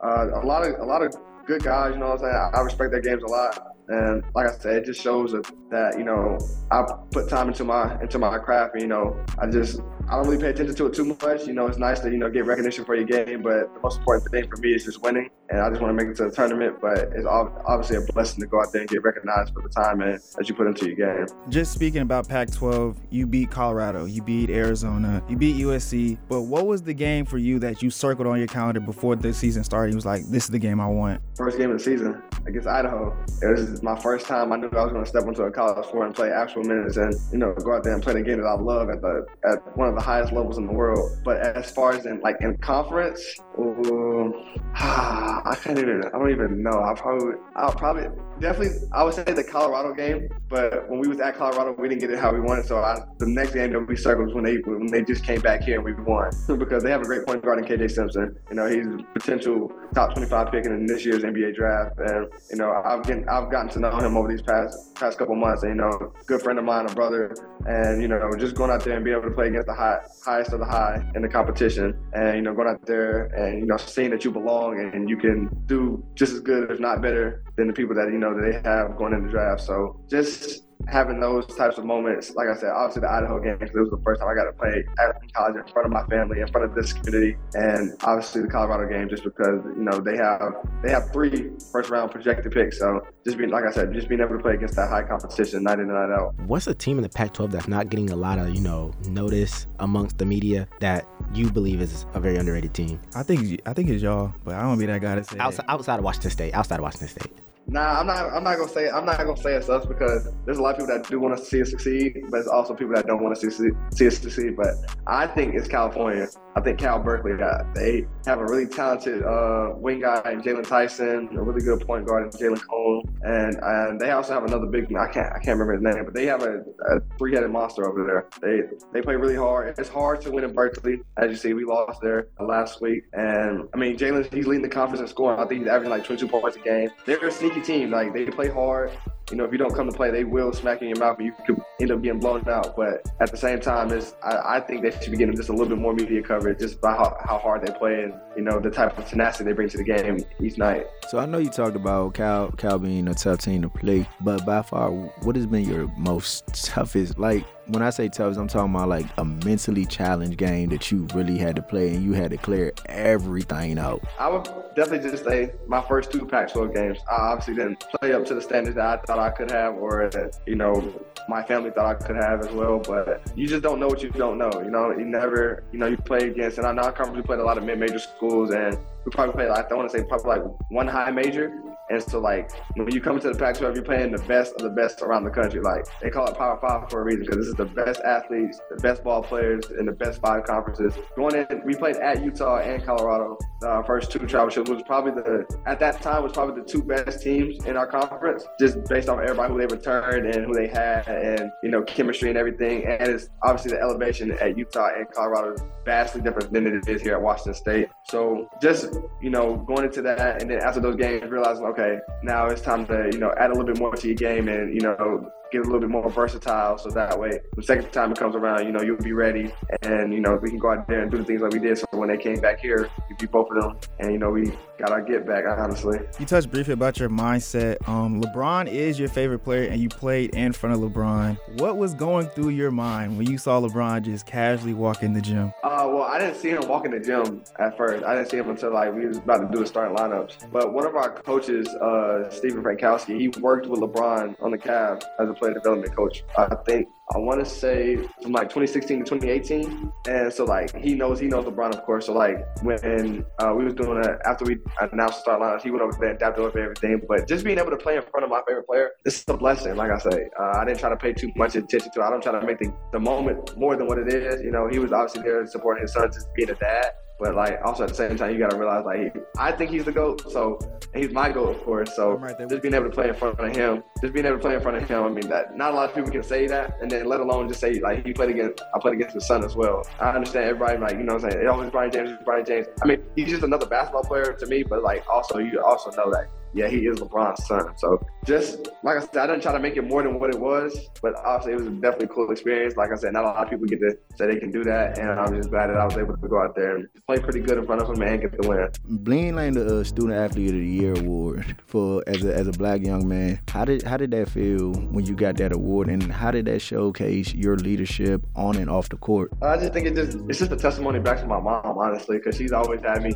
Uh, 0.03 0.41
a 0.41 0.45
lot 0.45 0.65
of 0.65 0.79
a 0.79 0.85
lot 0.85 1.01
of 1.01 1.15
good 1.45 1.63
guys. 1.63 1.93
You 1.93 1.99
know 1.99 2.09
what 2.09 2.23
I'm 2.23 2.31
saying? 2.31 2.51
I 2.55 2.59
respect 2.61 2.91
their 2.91 3.01
games 3.01 3.23
a 3.23 3.27
lot. 3.27 3.65
And 3.89 4.23
like 4.35 4.47
I 4.47 4.51
said, 4.51 4.75
it 4.77 4.85
just 4.85 5.01
shows 5.01 5.31
that 5.31 5.95
you 5.97 6.03
know 6.03 6.37
I 6.71 6.85
put 7.11 7.27
time 7.27 7.47
into 7.47 7.63
my 7.63 7.99
into 8.01 8.19
my 8.19 8.37
craft. 8.37 8.75
And, 8.75 8.83
you 8.83 8.87
know, 8.87 9.17
I 9.39 9.47
just 9.47 9.81
I 10.09 10.15
don't 10.15 10.25
really 10.25 10.41
pay 10.41 10.49
attention 10.49 10.75
to 10.75 10.87
it 10.87 10.93
too 10.95 11.05
much. 11.05 11.45
You 11.45 11.53
know, 11.53 11.67
it's 11.67 11.77
nice 11.77 11.99
to 11.99 12.09
you 12.09 12.17
know 12.17 12.31
get 12.31 12.45
recognition 12.45 12.83
for 12.83 12.95
your 12.95 13.05
game, 13.05 13.43
but 13.43 13.71
the 13.73 13.79
most 13.83 13.99
important 13.99 14.31
thing 14.31 14.49
for 14.49 14.57
me 14.57 14.73
is 14.73 14.83
just 14.83 15.03
winning. 15.03 15.29
And 15.51 15.61
I 15.61 15.69
just 15.69 15.81
want 15.81 15.97
to 15.97 16.03
make 16.03 16.11
it 16.11 16.17
to 16.17 16.25
the 16.25 16.31
tournament. 16.31 16.77
But 16.81 17.09
it's 17.13 17.27
obviously 17.27 17.97
a 17.97 18.01
blessing 18.13 18.39
to 18.41 18.47
go 18.47 18.59
out 18.59 18.71
there 18.71 18.81
and 18.81 18.89
get 18.89 19.03
recognized 19.03 19.53
for 19.53 19.61
the 19.61 19.69
time 19.69 20.01
and 20.01 20.19
that 20.35 20.49
you 20.49 20.55
put 20.55 20.65
into 20.65 20.87
your 20.87 20.95
game. 20.95 21.27
Just 21.49 21.73
speaking 21.73 22.01
about 22.01 22.27
Pac-12, 22.27 22.95
you 23.11 23.27
beat 23.27 23.51
Colorado, 23.51 24.05
you 24.05 24.23
beat 24.23 24.49
Arizona, 24.49 25.23
you 25.29 25.37
beat 25.37 25.57
USC. 25.57 26.17
But 26.27 26.41
what 26.41 26.65
was 26.65 26.81
the 26.81 26.93
game 26.93 27.25
for 27.25 27.37
you 27.37 27.59
that 27.59 27.83
you 27.83 27.91
circled 27.91 28.27
on 28.27 28.39
your 28.39 28.47
calendar 28.47 28.79
before 28.79 29.15
the 29.15 29.31
season 29.31 29.63
started? 29.63 29.91
You 29.91 29.95
was 29.95 30.07
like, 30.07 30.23
"This 30.25 30.45
is 30.45 30.49
the 30.49 30.59
game 30.59 30.79
I 30.79 30.87
want." 30.87 31.21
First 31.35 31.59
game 31.59 31.69
of 31.69 31.77
the 31.77 31.83
season 31.83 32.19
against 32.47 32.67
Idaho. 32.67 33.15
It 33.43 33.59
was 33.59 33.83
my 33.83 33.99
first 33.99 34.25
time. 34.25 34.51
I 34.51 34.57
knew 34.57 34.69
I 34.71 34.83
was 34.83 34.91
going 34.91 35.03
to 35.03 35.09
step 35.09 35.23
into 35.27 35.43
a 35.43 35.51
college 35.51 35.85
floor 35.87 36.05
and 36.05 36.15
play 36.15 36.31
actual 36.31 36.63
minutes, 36.63 36.97
and 36.97 37.13
you 37.31 37.37
know, 37.37 37.53
go 37.53 37.75
out 37.75 37.83
there 37.83 37.93
and 37.93 38.01
play 38.01 38.13
the 38.13 38.21
game 38.21 38.41
that 38.41 38.47
I 38.47 38.55
love 38.55 38.89
at 38.89 39.01
the 39.01 39.25
at 39.45 39.77
one 39.77 39.87
of 39.87 39.95
the 39.95 39.98
highest 39.99 40.33
levels 40.33 40.57
in 40.57 40.65
the 40.67 40.73
world. 40.73 41.19
But 41.23 41.39
as 41.39 41.71
far 41.71 41.93
as 41.93 42.05
in 42.05 42.19
like 42.21 42.37
in 42.41 42.57
conference, 42.57 43.21
ooh, 43.57 44.09
um, 44.23 44.33
I 44.75 45.57
can't 45.61 45.77
even. 45.77 46.03
I 46.05 46.17
don't 46.17 46.31
even 46.31 46.61
know. 46.63 46.83
I 46.83 46.93
probably, 46.95 47.35
I'll 47.55 47.73
probably 47.73 48.07
definitely. 48.39 48.87
I 48.91 49.03
would 49.03 49.13
say 49.13 49.23
the 49.23 49.43
Colorado 49.43 49.93
game, 49.93 50.29
but 50.47 50.89
when 50.89 50.99
we 50.99 51.07
was 51.07 51.19
at 51.19 51.37
Colorado, 51.37 51.75
we 51.77 51.89
didn't 51.89 52.01
get 52.01 52.11
it 52.11 52.19
how 52.19 52.33
we 52.33 52.39
wanted. 52.39 52.65
So 52.65 52.77
I, 52.77 52.99
the 53.17 53.27
next 53.27 53.53
game 53.53 53.73
that 53.73 53.79
we 53.79 53.95
circled 53.95 54.27
was 54.27 54.35
when 54.35 54.43
they 54.43 54.57
when 54.57 54.87
they 54.87 55.03
just 55.03 55.23
came 55.23 55.41
back 55.41 55.61
here 55.61 55.75
and 55.75 55.83
we 55.83 55.93
won 55.93 56.31
because 56.57 56.83
they 56.83 56.91
have 56.91 57.01
a 57.01 57.05
great 57.05 57.25
point 57.25 57.43
guard 57.43 57.59
in 57.59 57.65
KJ 57.65 57.91
Simpson. 57.91 58.37
You 58.49 58.55
know, 58.55 58.67
he's 58.67 58.85
a 58.85 59.03
potential 59.13 59.71
top 59.93 60.13
25 60.13 60.51
pick 60.51 60.65
in 60.65 60.85
this 60.85 61.05
year's 61.05 61.23
NBA 61.23 61.55
draft, 61.55 61.99
and 61.99 62.27
you 62.49 62.57
know, 62.57 62.71
I've 62.85 63.03
getting, 63.03 63.27
I've 63.27 63.49
gotten 63.51 63.69
to 63.71 63.79
know 63.79 63.97
him 63.97 64.15
over 64.15 64.27
these 64.27 64.41
past 64.41 64.95
past 64.95 65.17
couple 65.17 65.35
months. 65.35 65.63
And, 65.63 65.75
you 65.75 65.81
know, 65.81 66.13
good 66.25 66.41
friend 66.41 66.59
of 66.59 66.65
mine, 66.65 66.89
a 66.89 66.93
brother, 66.93 67.33
and 67.65 68.01
you 68.01 68.07
know, 68.07 68.31
just 68.37 68.55
going 68.55 68.71
out 68.71 68.83
there 68.83 68.95
and 68.95 69.03
being 69.03 69.17
able 69.17 69.29
to 69.29 69.35
play 69.35 69.47
against 69.47 69.67
the 69.67 69.73
high, 69.73 69.88
highest 70.23 70.53
of 70.53 70.59
the 70.59 70.65
high 70.65 71.03
in 71.15 71.21
the 71.21 71.27
competition, 71.27 71.97
and 72.13 72.35
you 72.37 72.41
know, 72.41 72.53
going 72.53 72.67
out 72.67 72.85
there 72.85 73.25
and 73.27 73.59
you 73.59 73.65
know, 73.65 73.77
seeing 73.77 74.11
that 74.11 74.23
you 74.23 74.31
belong 74.31 74.79
and 74.93 75.09
you 75.09 75.17
can 75.17 75.49
do 75.65 76.03
just 76.15 76.33
as 76.33 76.39
good, 76.39 76.71
if 76.71 76.79
not 76.79 77.01
better, 77.01 77.43
than 77.57 77.67
the 77.67 77.73
people 77.73 77.95
that 77.95 78.09
you 78.11 78.17
know 78.17 78.33
that 78.33 78.41
they 78.41 78.69
have 78.69 78.97
going 78.97 79.13
in 79.13 79.25
the 79.25 79.31
draft. 79.31 79.61
So 79.61 79.99
just 80.09 80.68
having 80.87 81.19
those 81.19 81.45
types 81.45 81.77
of 81.77 81.85
moments, 81.85 82.33
like 82.35 82.47
I 82.47 82.55
said, 82.55 82.69
obviously 82.69 83.01
the 83.01 83.11
Idaho 83.11 83.39
game, 83.39 83.57
because 83.59 83.75
it 83.75 83.79
was 83.79 83.89
the 83.89 84.01
first 84.03 84.21
time 84.21 84.29
I 84.29 84.35
got 84.35 84.45
to 84.45 84.53
play 84.53 84.83
at 84.99 85.33
college 85.33 85.55
in 85.55 85.71
front 85.71 85.85
of 85.85 85.91
my 85.91 86.03
family, 86.07 86.39
in 86.39 86.47
front 86.47 86.69
of 86.69 86.75
this 86.75 86.93
community, 86.93 87.37
and 87.53 87.93
obviously 88.03 88.41
the 88.41 88.47
Colorado 88.47 88.89
game, 88.89 89.09
just 89.09 89.23
because 89.23 89.61
you 89.65 89.83
know 89.83 89.99
they 89.99 90.17
have 90.17 90.53
they 90.83 90.91
have 90.91 91.11
three 91.11 91.51
first 91.71 91.89
round 91.89 92.11
projected 92.11 92.51
picks. 92.51 92.79
So 92.79 93.05
just 93.25 93.37
being, 93.37 93.49
like 93.49 93.65
I 93.65 93.71
said, 93.71 93.93
just 93.93 94.09
being 94.09 94.21
able 94.21 94.37
to 94.37 94.41
play 94.41 94.53
against 94.53 94.75
that 94.75 94.89
high 94.89 95.03
competition 95.03 95.63
night 95.63 95.79
in 95.79 95.89
and 95.89 95.93
night 95.93 96.11
out. 96.11 96.35
Oh. 96.39 96.43
What's 96.45 96.67
a 96.67 96.75
team 96.75 96.97
in 96.97 97.03
the 97.03 97.09
Pac-12 97.09 97.51
that's 97.51 97.67
not 97.67 97.89
getting 97.89 98.09
a 98.09 98.15
lot 98.15 98.39
of 98.39 98.53
you 98.53 98.61
know 98.61 98.91
notice 99.07 99.67
amongst 99.79 100.17
the 100.17 100.25
media 100.25 100.67
that 100.79 101.07
you 101.33 101.51
believe 101.51 101.81
is 101.81 102.05
a 102.13 102.19
very 102.19 102.37
underrated 102.37 102.73
team? 102.73 102.99
I 103.15 103.23
think 103.23 103.61
I 103.65 103.73
think 103.73 103.89
it's 103.89 104.01
y'all, 104.01 104.33
but 104.43 104.55
I 104.55 104.61
don't 104.61 104.79
be 104.79 104.85
that 104.87 105.01
guy 105.01 105.15
to 105.15 105.23
say 105.23 105.37
outside, 105.39 105.65
outside 105.67 105.99
of 105.99 106.05
Washington 106.05 106.31
State. 106.31 106.53
Outside 106.53 106.75
of 106.75 106.83
Washington 106.83 107.09
State. 107.09 107.33
Nah, 107.67 107.99
I'm 107.99 108.07
not. 108.07 108.33
I'm 108.33 108.43
not 108.43 108.57
gonna 108.57 108.71
say. 108.71 108.89
I'm 108.89 109.05
not 109.05 109.17
gonna 109.17 109.37
say 109.37 109.53
it's 109.53 109.69
us 109.69 109.85
because 109.85 110.27
there's 110.45 110.57
a 110.57 110.61
lot 110.61 110.71
of 110.71 110.79
people 110.79 110.95
that 110.95 111.07
do 111.07 111.19
want 111.19 111.37
to 111.37 111.43
see 111.43 111.61
us 111.61 111.69
succeed, 111.69 112.17
but 112.23 112.31
there's 112.31 112.47
also 112.47 112.73
people 112.73 112.95
that 112.95 113.05
don't 113.05 113.21
want 113.21 113.39
to 113.39 113.51
see, 113.51 113.69
see 113.93 114.07
us 114.07 114.17
succeed. 114.17 114.55
But 114.57 114.73
I 115.05 115.27
think 115.27 115.53
it's 115.53 115.67
California. 115.67 116.27
I 116.55 116.61
think 116.61 116.79
Cal 116.79 116.99
Berkeley. 116.99 117.33
They 117.75 118.05
have 118.25 118.39
a 118.39 118.43
really 118.43 118.65
talented 118.65 119.23
uh, 119.23 119.73
wing 119.75 120.01
guy 120.01 120.21
Jaylon 120.23 120.67
Tyson, 120.67 121.29
a 121.37 121.43
really 121.43 121.61
good 121.61 121.85
point 121.85 122.07
guard 122.07 122.31
Jalen 122.31 122.59
Cone, 122.67 123.03
and 123.21 123.55
and 123.61 124.01
they 124.01 124.11
also 124.11 124.33
have 124.33 124.45
another 124.45 124.65
big. 124.65 124.85
I 124.95 125.07
can't. 125.07 125.27
I 125.27 125.39
can't 125.39 125.59
remember 125.59 125.73
his 125.73 125.83
name, 125.83 126.05
but 126.05 126.15
they 126.15 126.25
have 126.25 126.41
a, 126.41 126.61
a 126.89 126.99
three-headed 127.19 127.51
monster 127.51 127.87
over 127.87 128.03
there. 128.03 128.27
They 128.41 128.67
they 128.93 129.01
play 129.03 129.15
really 129.15 129.35
hard. 129.35 129.75
It's 129.77 129.89
hard 129.89 130.21
to 130.21 130.31
win 130.31 130.43
in 130.43 130.53
Berkeley, 130.53 131.01
as 131.17 131.29
you 131.29 131.37
see. 131.37 131.53
We 131.53 131.65
lost 131.65 132.01
there 132.01 132.29
last 132.39 132.81
week, 132.81 133.03
and 133.13 133.69
I 133.73 133.77
mean 133.77 133.95
Jalen. 133.95 134.33
He's 134.33 134.47
leading 134.47 134.63
the 134.63 134.69
conference 134.69 135.01
in 135.01 135.07
scoring. 135.07 135.39
I 135.39 135.45
think 135.45 135.61
he's 135.61 135.69
averaging 135.69 135.91
like 135.91 136.03
22 136.03 136.27
points 136.27 136.57
a 136.57 136.61
game. 136.61 136.89
They're 137.05 137.29
sneaky 137.29 137.58
team. 137.61 137.91
Like 137.91 138.13
they 138.13 138.25
play 138.25 138.49
hard. 138.49 138.91
You 139.31 139.37
know, 139.37 139.45
if 139.45 139.51
you 139.51 139.57
don't 139.57 139.73
come 139.73 139.89
to 139.89 139.95
play, 139.95 140.11
they 140.11 140.23
will 140.23 140.51
smack 140.53 140.81
in 140.81 140.87
your 140.87 140.97
mouth, 140.97 141.17
and 141.17 141.27
you 141.27 141.33
could 141.45 141.61
end 141.79 141.91
up 141.91 142.01
getting 142.01 142.19
blown 142.19 142.47
out. 142.49 142.75
But 142.75 143.09
at 143.19 143.31
the 143.31 143.37
same 143.37 143.59
time, 143.59 143.91
is 143.91 144.15
I, 144.23 144.57
I, 144.57 144.59
think 144.59 144.81
they 144.81 144.91
should 144.91 145.11
be 145.11 145.17
getting 145.17 145.35
just 145.35 145.49
a 145.49 145.51
little 145.51 145.67
bit 145.67 145.77
more 145.77 145.93
media 145.93 146.21
coverage 146.21 146.59
just 146.59 146.81
by 146.81 146.91
how, 146.93 147.15
how 147.23 147.37
hard 147.37 147.65
they 147.65 147.71
play 147.71 148.03
and 148.03 148.13
you 148.35 148.43
know 148.43 148.59
the 148.59 148.69
type 148.69 148.97
of 148.97 149.07
tenacity 149.07 149.43
they 149.45 149.53
bring 149.53 149.69
to 149.69 149.77
the 149.77 149.83
game 149.83 150.23
each 150.41 150.57
night. 150.57 150.87
So 151.09 151.19
I 151.19 151.25
know 151.25 151.37
you 151.37 151.49
talked 151.49 151.75
about 151.75 152.13
Cal 152.13 152.51
Cal 152.51 152.79
being 152.79 153.07
a 153.07 153.13
tough 153.13 153.41
team 153.41 153.61
to 153.61 153.69
play, 153.69 154.07
but 154.21 154.45
by 154.45 154.61
far, 154.61 154.91
what 154.91 155.35
has 155.35 155.45
been 155.45 155.63
your 155.63 155.87
most 155.97 156.47
toughest 156.65 157.19
like? 157.19 157.45
when 157.69 157.83
I 157.83 157.91
say 157.91 158.09
tough, 158.09 158.35
I'm 158.37 158.47
talking 158.47 158.73
about 158.73 158.89
like 158.89 159.05
a 159.17 159.25
mentally 159.25 159.85
challenged 159.85 160.37
game 160.37 160.69
that 160.69 160.91
you 160.91 161.07
really 161.13 161.37
had 161.37 161.55
to 161.55 161.61
play 161.61 161.89
and 161.89 162.03
you 162.03 162.13
had 162.13 162.31
to 162.31 162.37
clear 162.37 162.73
everything 162.87 163.77
out. 163.77 164.03
I 164.17 164.27
would 164.27 164.45
definitely 164.75 165.09
just 165.09 165.23
say 165.23 165.51
my 165.67 165.81
first 165.81 166.11
two 166.11 166.25
Pac-12 166.25 166.73
games. 166.73 166.97
I 167.09 167.15
obviously 167.15 167.55
didn't 167.55 167.79
play 167.79 168.13
up 168.13 168.25
to 168.25 168.35
the 168.35 168.41
standards 168.41 168.75
that 168.75 168.85
I 168.85 168.97
thought 169.05 169.18
I 169.19 169.29
could 169.29 169.51
have, 169.51 169.75
or 169.75 170.09
you 170.45 170.55
know 170.55 170.93
my 171.27 171.43
family 171.43 171.71
thought 171.71 171.85
I 171.85 171.93
could 171.93 172.15
have 172.15 172.41
as 172.45 172.51
well. 172.51 172.79
But 172.79 173.21
you 173.35 173.47
just 173.47 173.63
don't 173.63 173.79
know 173.79 173.87
what 173.87 174.01
you 174.01 174.09
don't 174.09 174.37
know. 174.37 174.51
You 174.63 174.71
know, 174.71 174.91
you 174.91 175.05
never, 175.05 175.63
you 175.71 175.79
know, 175.79 175.87
you 175.87 175.97
play 175.97 176.29
against, 176.29 176.57
and 176.57 176.67
I 176.67 176.71
know 176.71 176.83
I 176.83 177.09
we 177.09 177.21
played 177.21 177.39
a 177.39 177.43
lot 177.43 177.57
of 177.57 177.63
mid-major 177.63 177.99
schools, 177.99 178.51
and 178.51 178.77
we 179.05 179.11
probably 179.11 179.33
played. 179.33 179.49
I 179.49 179.67
don't 179.67 179.77
want 179.77 179.91
to 179.91 179.97
say 179.97 180.03
probably 180.03 180.39
like 180.39 180.43
one 180.69 180.87
high 180.87 181.11
major, 181.11 181.53
and 181.89 182.03
so, 182.03 182.19
like, 182.19 182.51
when 182.75 182.91
you 182.91 183.01
come 183.01 183.19
to 183.19 183.31
the 183.31 183.37
Pac-12, 183.37 183.75
you're 183.75 183.83
playing 183.83 184.11
the 184.11 184.23
best 184.23 184.53
of 184.55 184.61
the 184.61 184.69
best 184.69 185.01
around 185.01 185.23
the 185.23 185.31
country. 185.31 185.59
Like, 185.59 185.85
they 186.01 186.09
call 186.09 186.27
it 186.27 186.37
Power 186.37 186.59
Five 186.61 186.89
for 186.89 187.01
a 187.01 187.03
reason 187.03 187.21
because 187.21 187.37
this 187.37 187.47
is 187.47 187.55
the 187.55 187.65
best 187.65 188.01
athletes, 188.01 188.59
the 188.69 188.81
best 188.81 189.03
ball 189.03 189.23
players 189.23 189.65
and 189.71 189.87
the 189.87 189.93
best 189.93 190.21
five 190.21 190.43
conferences. 190.43 190.93
Going 191.15 191.35
in, 191.35 191.61
we 191.65 191.75
played 191.75 191.95
at 191.97 192.23
Utah 192.23 192.59
and 192.59 192.83
Colorado. 192.83 193.37
Our 193.63 193.83
first 193.83 194.11
two 194.11 194.19
travel 194.19 194.49
shows 194.49 194.69
was 194.69 194.83
probably 194.83 195.11
the 195.11 195.45
at 195.65 195.79
that 195.79 196.01
time 196.01 196.23
was 196.23 196.31
probably 196.31 196.61
the 196.61 196.67
two 196.67 196.83
best 196.83 197.21
teams 197.21 197.65
in 197.65 197.75
our 197.75 197.87
conference, 197.87 198.45
just 198.59 198.83
based 198.85 199.09
off 199.09 199.19
everybody 199.19 199.53
who 199.53 199.59
they 199.59 199.65
returned 199.65 200.27
and 200.27 200.45
who 200.45 200.53
they 200.53 200.67
had, 200.67 201.07
and 201.07 201.51
you 201.63 201.69
know 201.69 201.81
chemistry 201.83 202.29
and 202.29 202.37
everything. 202.37 202.85
And 202.85 203.09
it's 203.09 203.29
obviously 203.43 203.71
the 203.71 203.81
elevation 203.81 204.31
at 204.33 204.57
Utah 204.57 204.89
and 204.95 205.09
Colorado 205.11 205.53
is 205.53 205.61
vastly 205.85 206.21
different 206.21 206.53
than 206.53 206.67
it 206.67 206.87
is 206.87 207.01
here 207.01 207.15
at 207.15 207.21
Washington 207.21 207.55
State. 207.55 207.89
So 208.09 208.49
just 208.59 208.87
you 209.21 209.29
know 209.29 209.55
going 209.55 209.85
into 209.85 210.01
that, 210.01 210.41
and 210.41 210.49
then 210.49 210.59
after 210.61 210.79
those 210.79 210.95
games, 210.95 211.29
realizing 211.29 211.63
okay, 211.65 211.99
now 212.23 212.47
it's 212.47 212.61
time 212.61 212.87
to 212.87 213.07
you 213.13 213.19
know 213.19 213.31
add 213.37 213.51
a 213.51 213.53
little 213.53 213.71
bit 213.71 213.77
more 213.77 213.95
to 213.95 214.07
your 214.07 214.15
game, 214.15 214.49
and 214.49 214.73
you 214.73 214.81
know 214.81 215.31
get 215.51 215.61
a 215.61 215.63
little 215.63 215.79
bit 215.79 215.89
more 215.89 216.09
versatile. 216.09 216.77
So 216.77 216.89
that 216.91 217.19
way, 217.19 217.39
the 217.55 217.63
second 217.63 217.91
time 217.91 218.11
it 218.11 218.17
comes 218.17 218.35
around, 218.35 218.65
you 218.65 218.71
know, 218.71 218.81
you'll 218.81 218.97
be 218.97 219.13
ready, 219.13 219.51
and 219.81 220.13
you 220.13 220.19
know, 220.19 220.35
we 220.41 220.49
can 220.49 220.59
go 220.59 220.71
out 220.71 220.87
there 220.87 221.01
and 221.01 221.11
do 221.11 221.17
the 221.17 221.23
things 221.23 221.41
like 221.41 221.53
we 221.53 221.59
did. 221.59 221.77
So 221.77 221.85
when 221.91 222.09
they 222.09 222.17
came 222.17 222.39
back 222.39 222.59
here, 222.59 222.89
we 223.09 223.15
beat 223.15 223.31
both 223.31 223.49
of 223.51 223.61
them, 223.61 223.77
and 223.99 224.11
you 224.11 224.17
know, 224.17 224.29
we 224.29 224.51
got 224.77 224.91
our 224.91 225.01
get 225.01 225.25
back. 225.25 225.45
Honestly, 225.45 225.99
you 226.19 226.25
touched 226.25 226.51
briefly 226.51 226.73
about 226.73 226.99
your 226.99 227.09
mindset. 227.09 227.87
Um, 227.87 228.21
LeBron 228.21 228.67
is 228.67 228.99
your 228.99 229.09
favorite 229.09 229.39
player, 229.39 229.69
and 229.69 229.81
you 229.81 229.89
played 229.89 230.35
in 230.35 230.53
front 230.53 230.75
of 230.75 230.91
LeBron. 230.91 231.37
What 231.59 231.77
was 231.77 231.93
going 231.93 232.27
through 232.27 232.49
your 232.49 232.71
mind 232.71 233.17
when 233.17 233.29
you 233.29 233.37
saw 233.37 233.59
LeBron 233.59 234.03
just 234.03 234.25
casually 234.25 234.73
walk 234.73 235.03
in 235.03 235.13
the 235.13 235.21
gym? 235.21 235.53
Uh, 235.63 235.87
well, 235.91 236.03
I 236.03 236.19
didn't 236.19 236.35
see 236.35 236.49
him 236.49 236.67
walk 236.67 236.85
in 236.85 236.91
the 236.91 236.99
gym 236.99 237.43
at 237.59 237.77
first. 237.77 238.03
I 238.03 238.15
didn't 238.15 238.29
see 238.29 238.37
him 238.37 238.49
until 238.49 238.73
like 238.73 238.93
we 238.93 239.05
was 239.05 239.17
about 239.17 239.39
to 239.39 239.47
do 239.51 239.59
the 239.59 239.67
starting 239.67 239.95
lineups. 239.95 240.51
But 240.51 240.73
one 240.73 240.85
of 240.85 240.95
our 240.95 241.11
coaches, 241.11 241.67
uh, 241.67 242.29
Stephen 242.29 242.63
Frankowski, 242.63 243.19
he 243.19 243.27
worked 243.39 243.67
with 243.67 243.79
LeBron 243.79 244.35
on 244.41 244.51
the 244.51 244.57
Cavs 244.57 245.03
as 245.19 245.29
a 245.29 245.33
player 245.39 245.53
development 245.53 245.95
coach. 245.95 246.23
I 246.37 246.55
think 246.65 246.87
I 247.13 247.17
want 247.17 247.43
to 247.43 247.45
say 247.45 247.95
from 248.21 248.33
like 248.33 248.49
2016 248.49 248.99
to 248.99 249.03
2018, 249.05 249.91
and 250.07 250.31
so 250.31 250.45
like 250.45 250.75
he 250.75 250.93
knows 250.93 251.19
he 251.19 251.27
knows 251.27 251.45
LeBron 251.45 251.73
of 251.73 251.83
course. 251.83 252.05
So 252.05 252.13
like 252.13 252.45
when 252.61 253.25
uh, 253.39 253.53
we 253.55 253.65
was 253.65 253.73
doing 253.73 254.01
that 254.01 254.19
after 254.25 254.45
we 254.45 254.59
announced 254.79 255.17
the 255.17 255.21
start 255.21 255.41
lineup, 255.41 255.61
he 255.63 255.71
went 255.71 255.81
over 255.81 255.97
there 255.99 256.11
adapted 256.11 256.45
over 256.45 256.59
everything. 256.59 257.01
But 257.07 257.27
just 257.27 257.43
being 257.43 257.57
able 257.57 257.71
to 257.71 257.77
play 257.77 257.95
in 257.95 258.03
front 258.03 258.25
of 258.25 258.29
my 258.29 258.41
favorite 258.47 258.67
player, 258.67 258.91
this 259.03 259.17
is 259.17 259.25
a 259.27 259.33
blessing. 259.35 259.75
Like 259.75 259.91
I 259.91 259.97
say, 259.97 260.29
uh, 260.39 260.57
I 260.57 260.65
didn't 260.65 260.79
try 260.79 260.89
to 260.89 260.97
pay 260.97 261.13
too 261.13 261.31
much 261.35 261.55
attention 261.55 261.91
to. 261.91 261.99
it. 261.99 262.03
I 262.03 262.09
don't 262.11 262.21
try 262.21 262.39
to 262.39 262.45
make 262.45 262.59
the, 262.59 262.71
the 262.91 262.99
moment 262.99 263.57
more 263.57 263.75
than 263.75 263.87
what 263.87 263.97
it 263.97 264.13
is. 264.13 264.41
You 264.41 264.51
know, 264.51 264.67
he 264.67 264.77
was 264.77 264.91
obviously 264.91 265.23
there 265.23 265.45
supporting 265.47 265.81
his 265.81 265.93
son, 265.93 266.11
just 266.11 266.27
being 266.35 266.49
a 266.51 266.55
dad. 266.55 266.91
But 267.19 267.35
like 267.35 267.59
also 267.63 267.83
at 267.83 267.89
the 267.89 267.95
same 267.95 268.15
time, 268.15 268.33
you 268.33 268.39
got 268.39 268.51
to 268.51 268.57
realize 268.57 268.85
like 268.85 269.15
I 269.37 269.51
think 269.51 269.71
he's 269.71 269.85
the 269.85 269.91
goat. 269.91 270.31
So 270.31 270.59
he's 270.93 271.11
my 271.11 271.31
goat, 271.31 271.55
of 271.55 271.63
course. 271.63 271.95
So 271.95 272.13
right 272.13 272.35
just 272.47 272.61
being 272.61 272.73
able 272.73 272.85
to 272.85 272.91
play 272.91 273.09
in 273.09 273.15
front 273.15 273.39
of 273.39 273.55
him, 273.55 273.83
just 274.01 274.13
being 274.13 274.25
able 274.25 274.37
to 274.37 274.41
play 274.41 274.55
in 274.55 274.61
front 274.61 274.77
of 274.77 274.87
him. 274.87 275.03
I 275.03 275.09
mean 275.09 275.27
that 275.29 275.55
not 275.55 275.73
a 275.73 275.75
lot 275.75 275.89
of 275.89 275.95
people 275.95 276.11
can 276.11 276.23
say 276.23 276.47
that, 276.47 276.77
and 276.81 276.89
then 276.89 277.05
let 277.05 277.19
alone 277.19 277.47
just 277.47 277.59
say 277.59 277.79
like 277.79 278.05
he 278.05 278.13
played 278.13 278.29
against 278.29 278.61
I 278.73 278.79
played 278.79 278.95
against 278.95 279.15
his 279.15 279.27
son 279.27 279.43
as 279.43 279.55
well. 279.55 279.85
I 279.99 280.11
understand 280.11 280.45
everybody 280.45 280.77
like 280.77 280.93
you 280.93 281.03
know 281.03 281.15
what 281.15 281.25
I'm 281.25 281.31
saying. 281.31 281.47
always 281.47 281.69
Bronny 281.69 281.91
James, 281.91 282.11
Bronny 282.25 282.47
James. 282.47 282.67
I 282.81 282.87
mean 282.87 283.03
he's 283.15 283.29
just 283.29 283.43
another 283.43 283.65
basketball 283.65 284.03
player 284.03 284.33
to 284.33 284.45
me, 284.45 284.63
but 284.63 284.81
like 284.81 285.03
also 285.09 285.39
you 285.39 285.61
also 285.61 285.91
know 285.91 286.09
that 286.11 286.29
yeah, 286.53 286.67
he 286.67 286.77
is 286.87 286.99
LeBron's 286.99 287.45
son. 287.45 287.73
So 287.77 287.99
just 288.25 288.69
like 288.83 288.97
I 288.97 289.01
said, 289.01 289.17
I 289.17 289.27
didn't 289.27 289.41
try 289.41 289.51
to 289.51 289.59
make 289.59 289.77
it 289.77 289.83
more 289.83 290.03
than 290.03 290.19
what 290.19 290.33
it 290.33 290.39
was, 290.39 290.89
but 291.01 291.13
obviously 291.23 291.53
it 291.53 291.55
was 291.57 291.67
a 291.67 291.69
definitely 291.71 292.05
a 292.05 292.09
cool 292.09 292.31
experience. 292.31 292.75
Like 292.75 292.91
I 292.91 292.95
said, 292.95 293.13
not 293.13 293.23
a 293.23 293.27
lot 293.27 293.43
of 293.43 293.49
people 293.49 293.67
get 293.67 293.79
to 293.79 293.97
say 294.15 294.27
they 294.27 294.39
can 294.39 294.51
do 294.51 294.63
that, 294.63 294.97
and 294.97 295.11
I'm 295.11 295.35
just 295.35 295.49
glad 295.49 295.67
that 295.67 295.77
I 295.77 295.85
was 295.85 295.97
able 295.97 296.17
to 296.17 296.27
go 296.27 296.41
out 296.41 296.55
there 296.55 296.75
and 296.75 296.87
play 297.07 297.19
pretty 297.19 297.39
good 297.41 297.57
in 297.57 297.65
front 297.65 297.81
of 297.81 297.89
him 297.89 298.01
and 298.01 298.21
get 298.21 298.39
the 298.39 298.47
win. 298.47 298.69
Bling 299.03 299.35
Lane 299.35 299.53
the 299.53 299.79
uh, 299.79 299.83
Student 299.83 300.13
Athlete 300.13 300.49
of 300.49 300.55
the 300.55 300.65
Year 300.65 300.93
award 300.99 301.55
for 301.65 302.03
as 302.07 302.23
a, 302.23 302.33
as 302.33 302.47
a 302.47 302.51
black 302.51 302.81
young 302.83 303.07
man. 303.07 303.39
How 303.49 303.65
did 303.65 303.83
how 303.83 303.97
did 303.97 304.11
that 304.11 304.29
feel 304.29 304.73
when 304.73 305.05
you 305.05 305.15
got 305.15 305.37
that 305.37 305.51
award, 305.51 305.87
and 305.87 306.11
how 306.11 306.31
did 306.31 306.45
that 306.45 306.61
showcase 306.61 307.33
your 307.33 307.57
leadership 307.57 308.25
on 308.35 308.55
and 308.55 308.69
off 308.69 308.89
the 308.89 308.97
court? 308.97 309.31
I 309.41 309.57
just 309.57 309.73
think 309.73 309.87
it 309.87 309.95
just 309.95 310.17
it's 310.27 310.39
just 310.39 310.51
a 310.51 310.57
testimony 310.57 310.99
back 310.99 311.19
to 311.19 311.27
my 311.27 311.39
mom, 311.39 311.77
honestly, 311.77 312.17
because 312.17 312.35
she's 312.35 312.51
always 312.51 312.81
had 312.81 313.03
me 313.03 313.11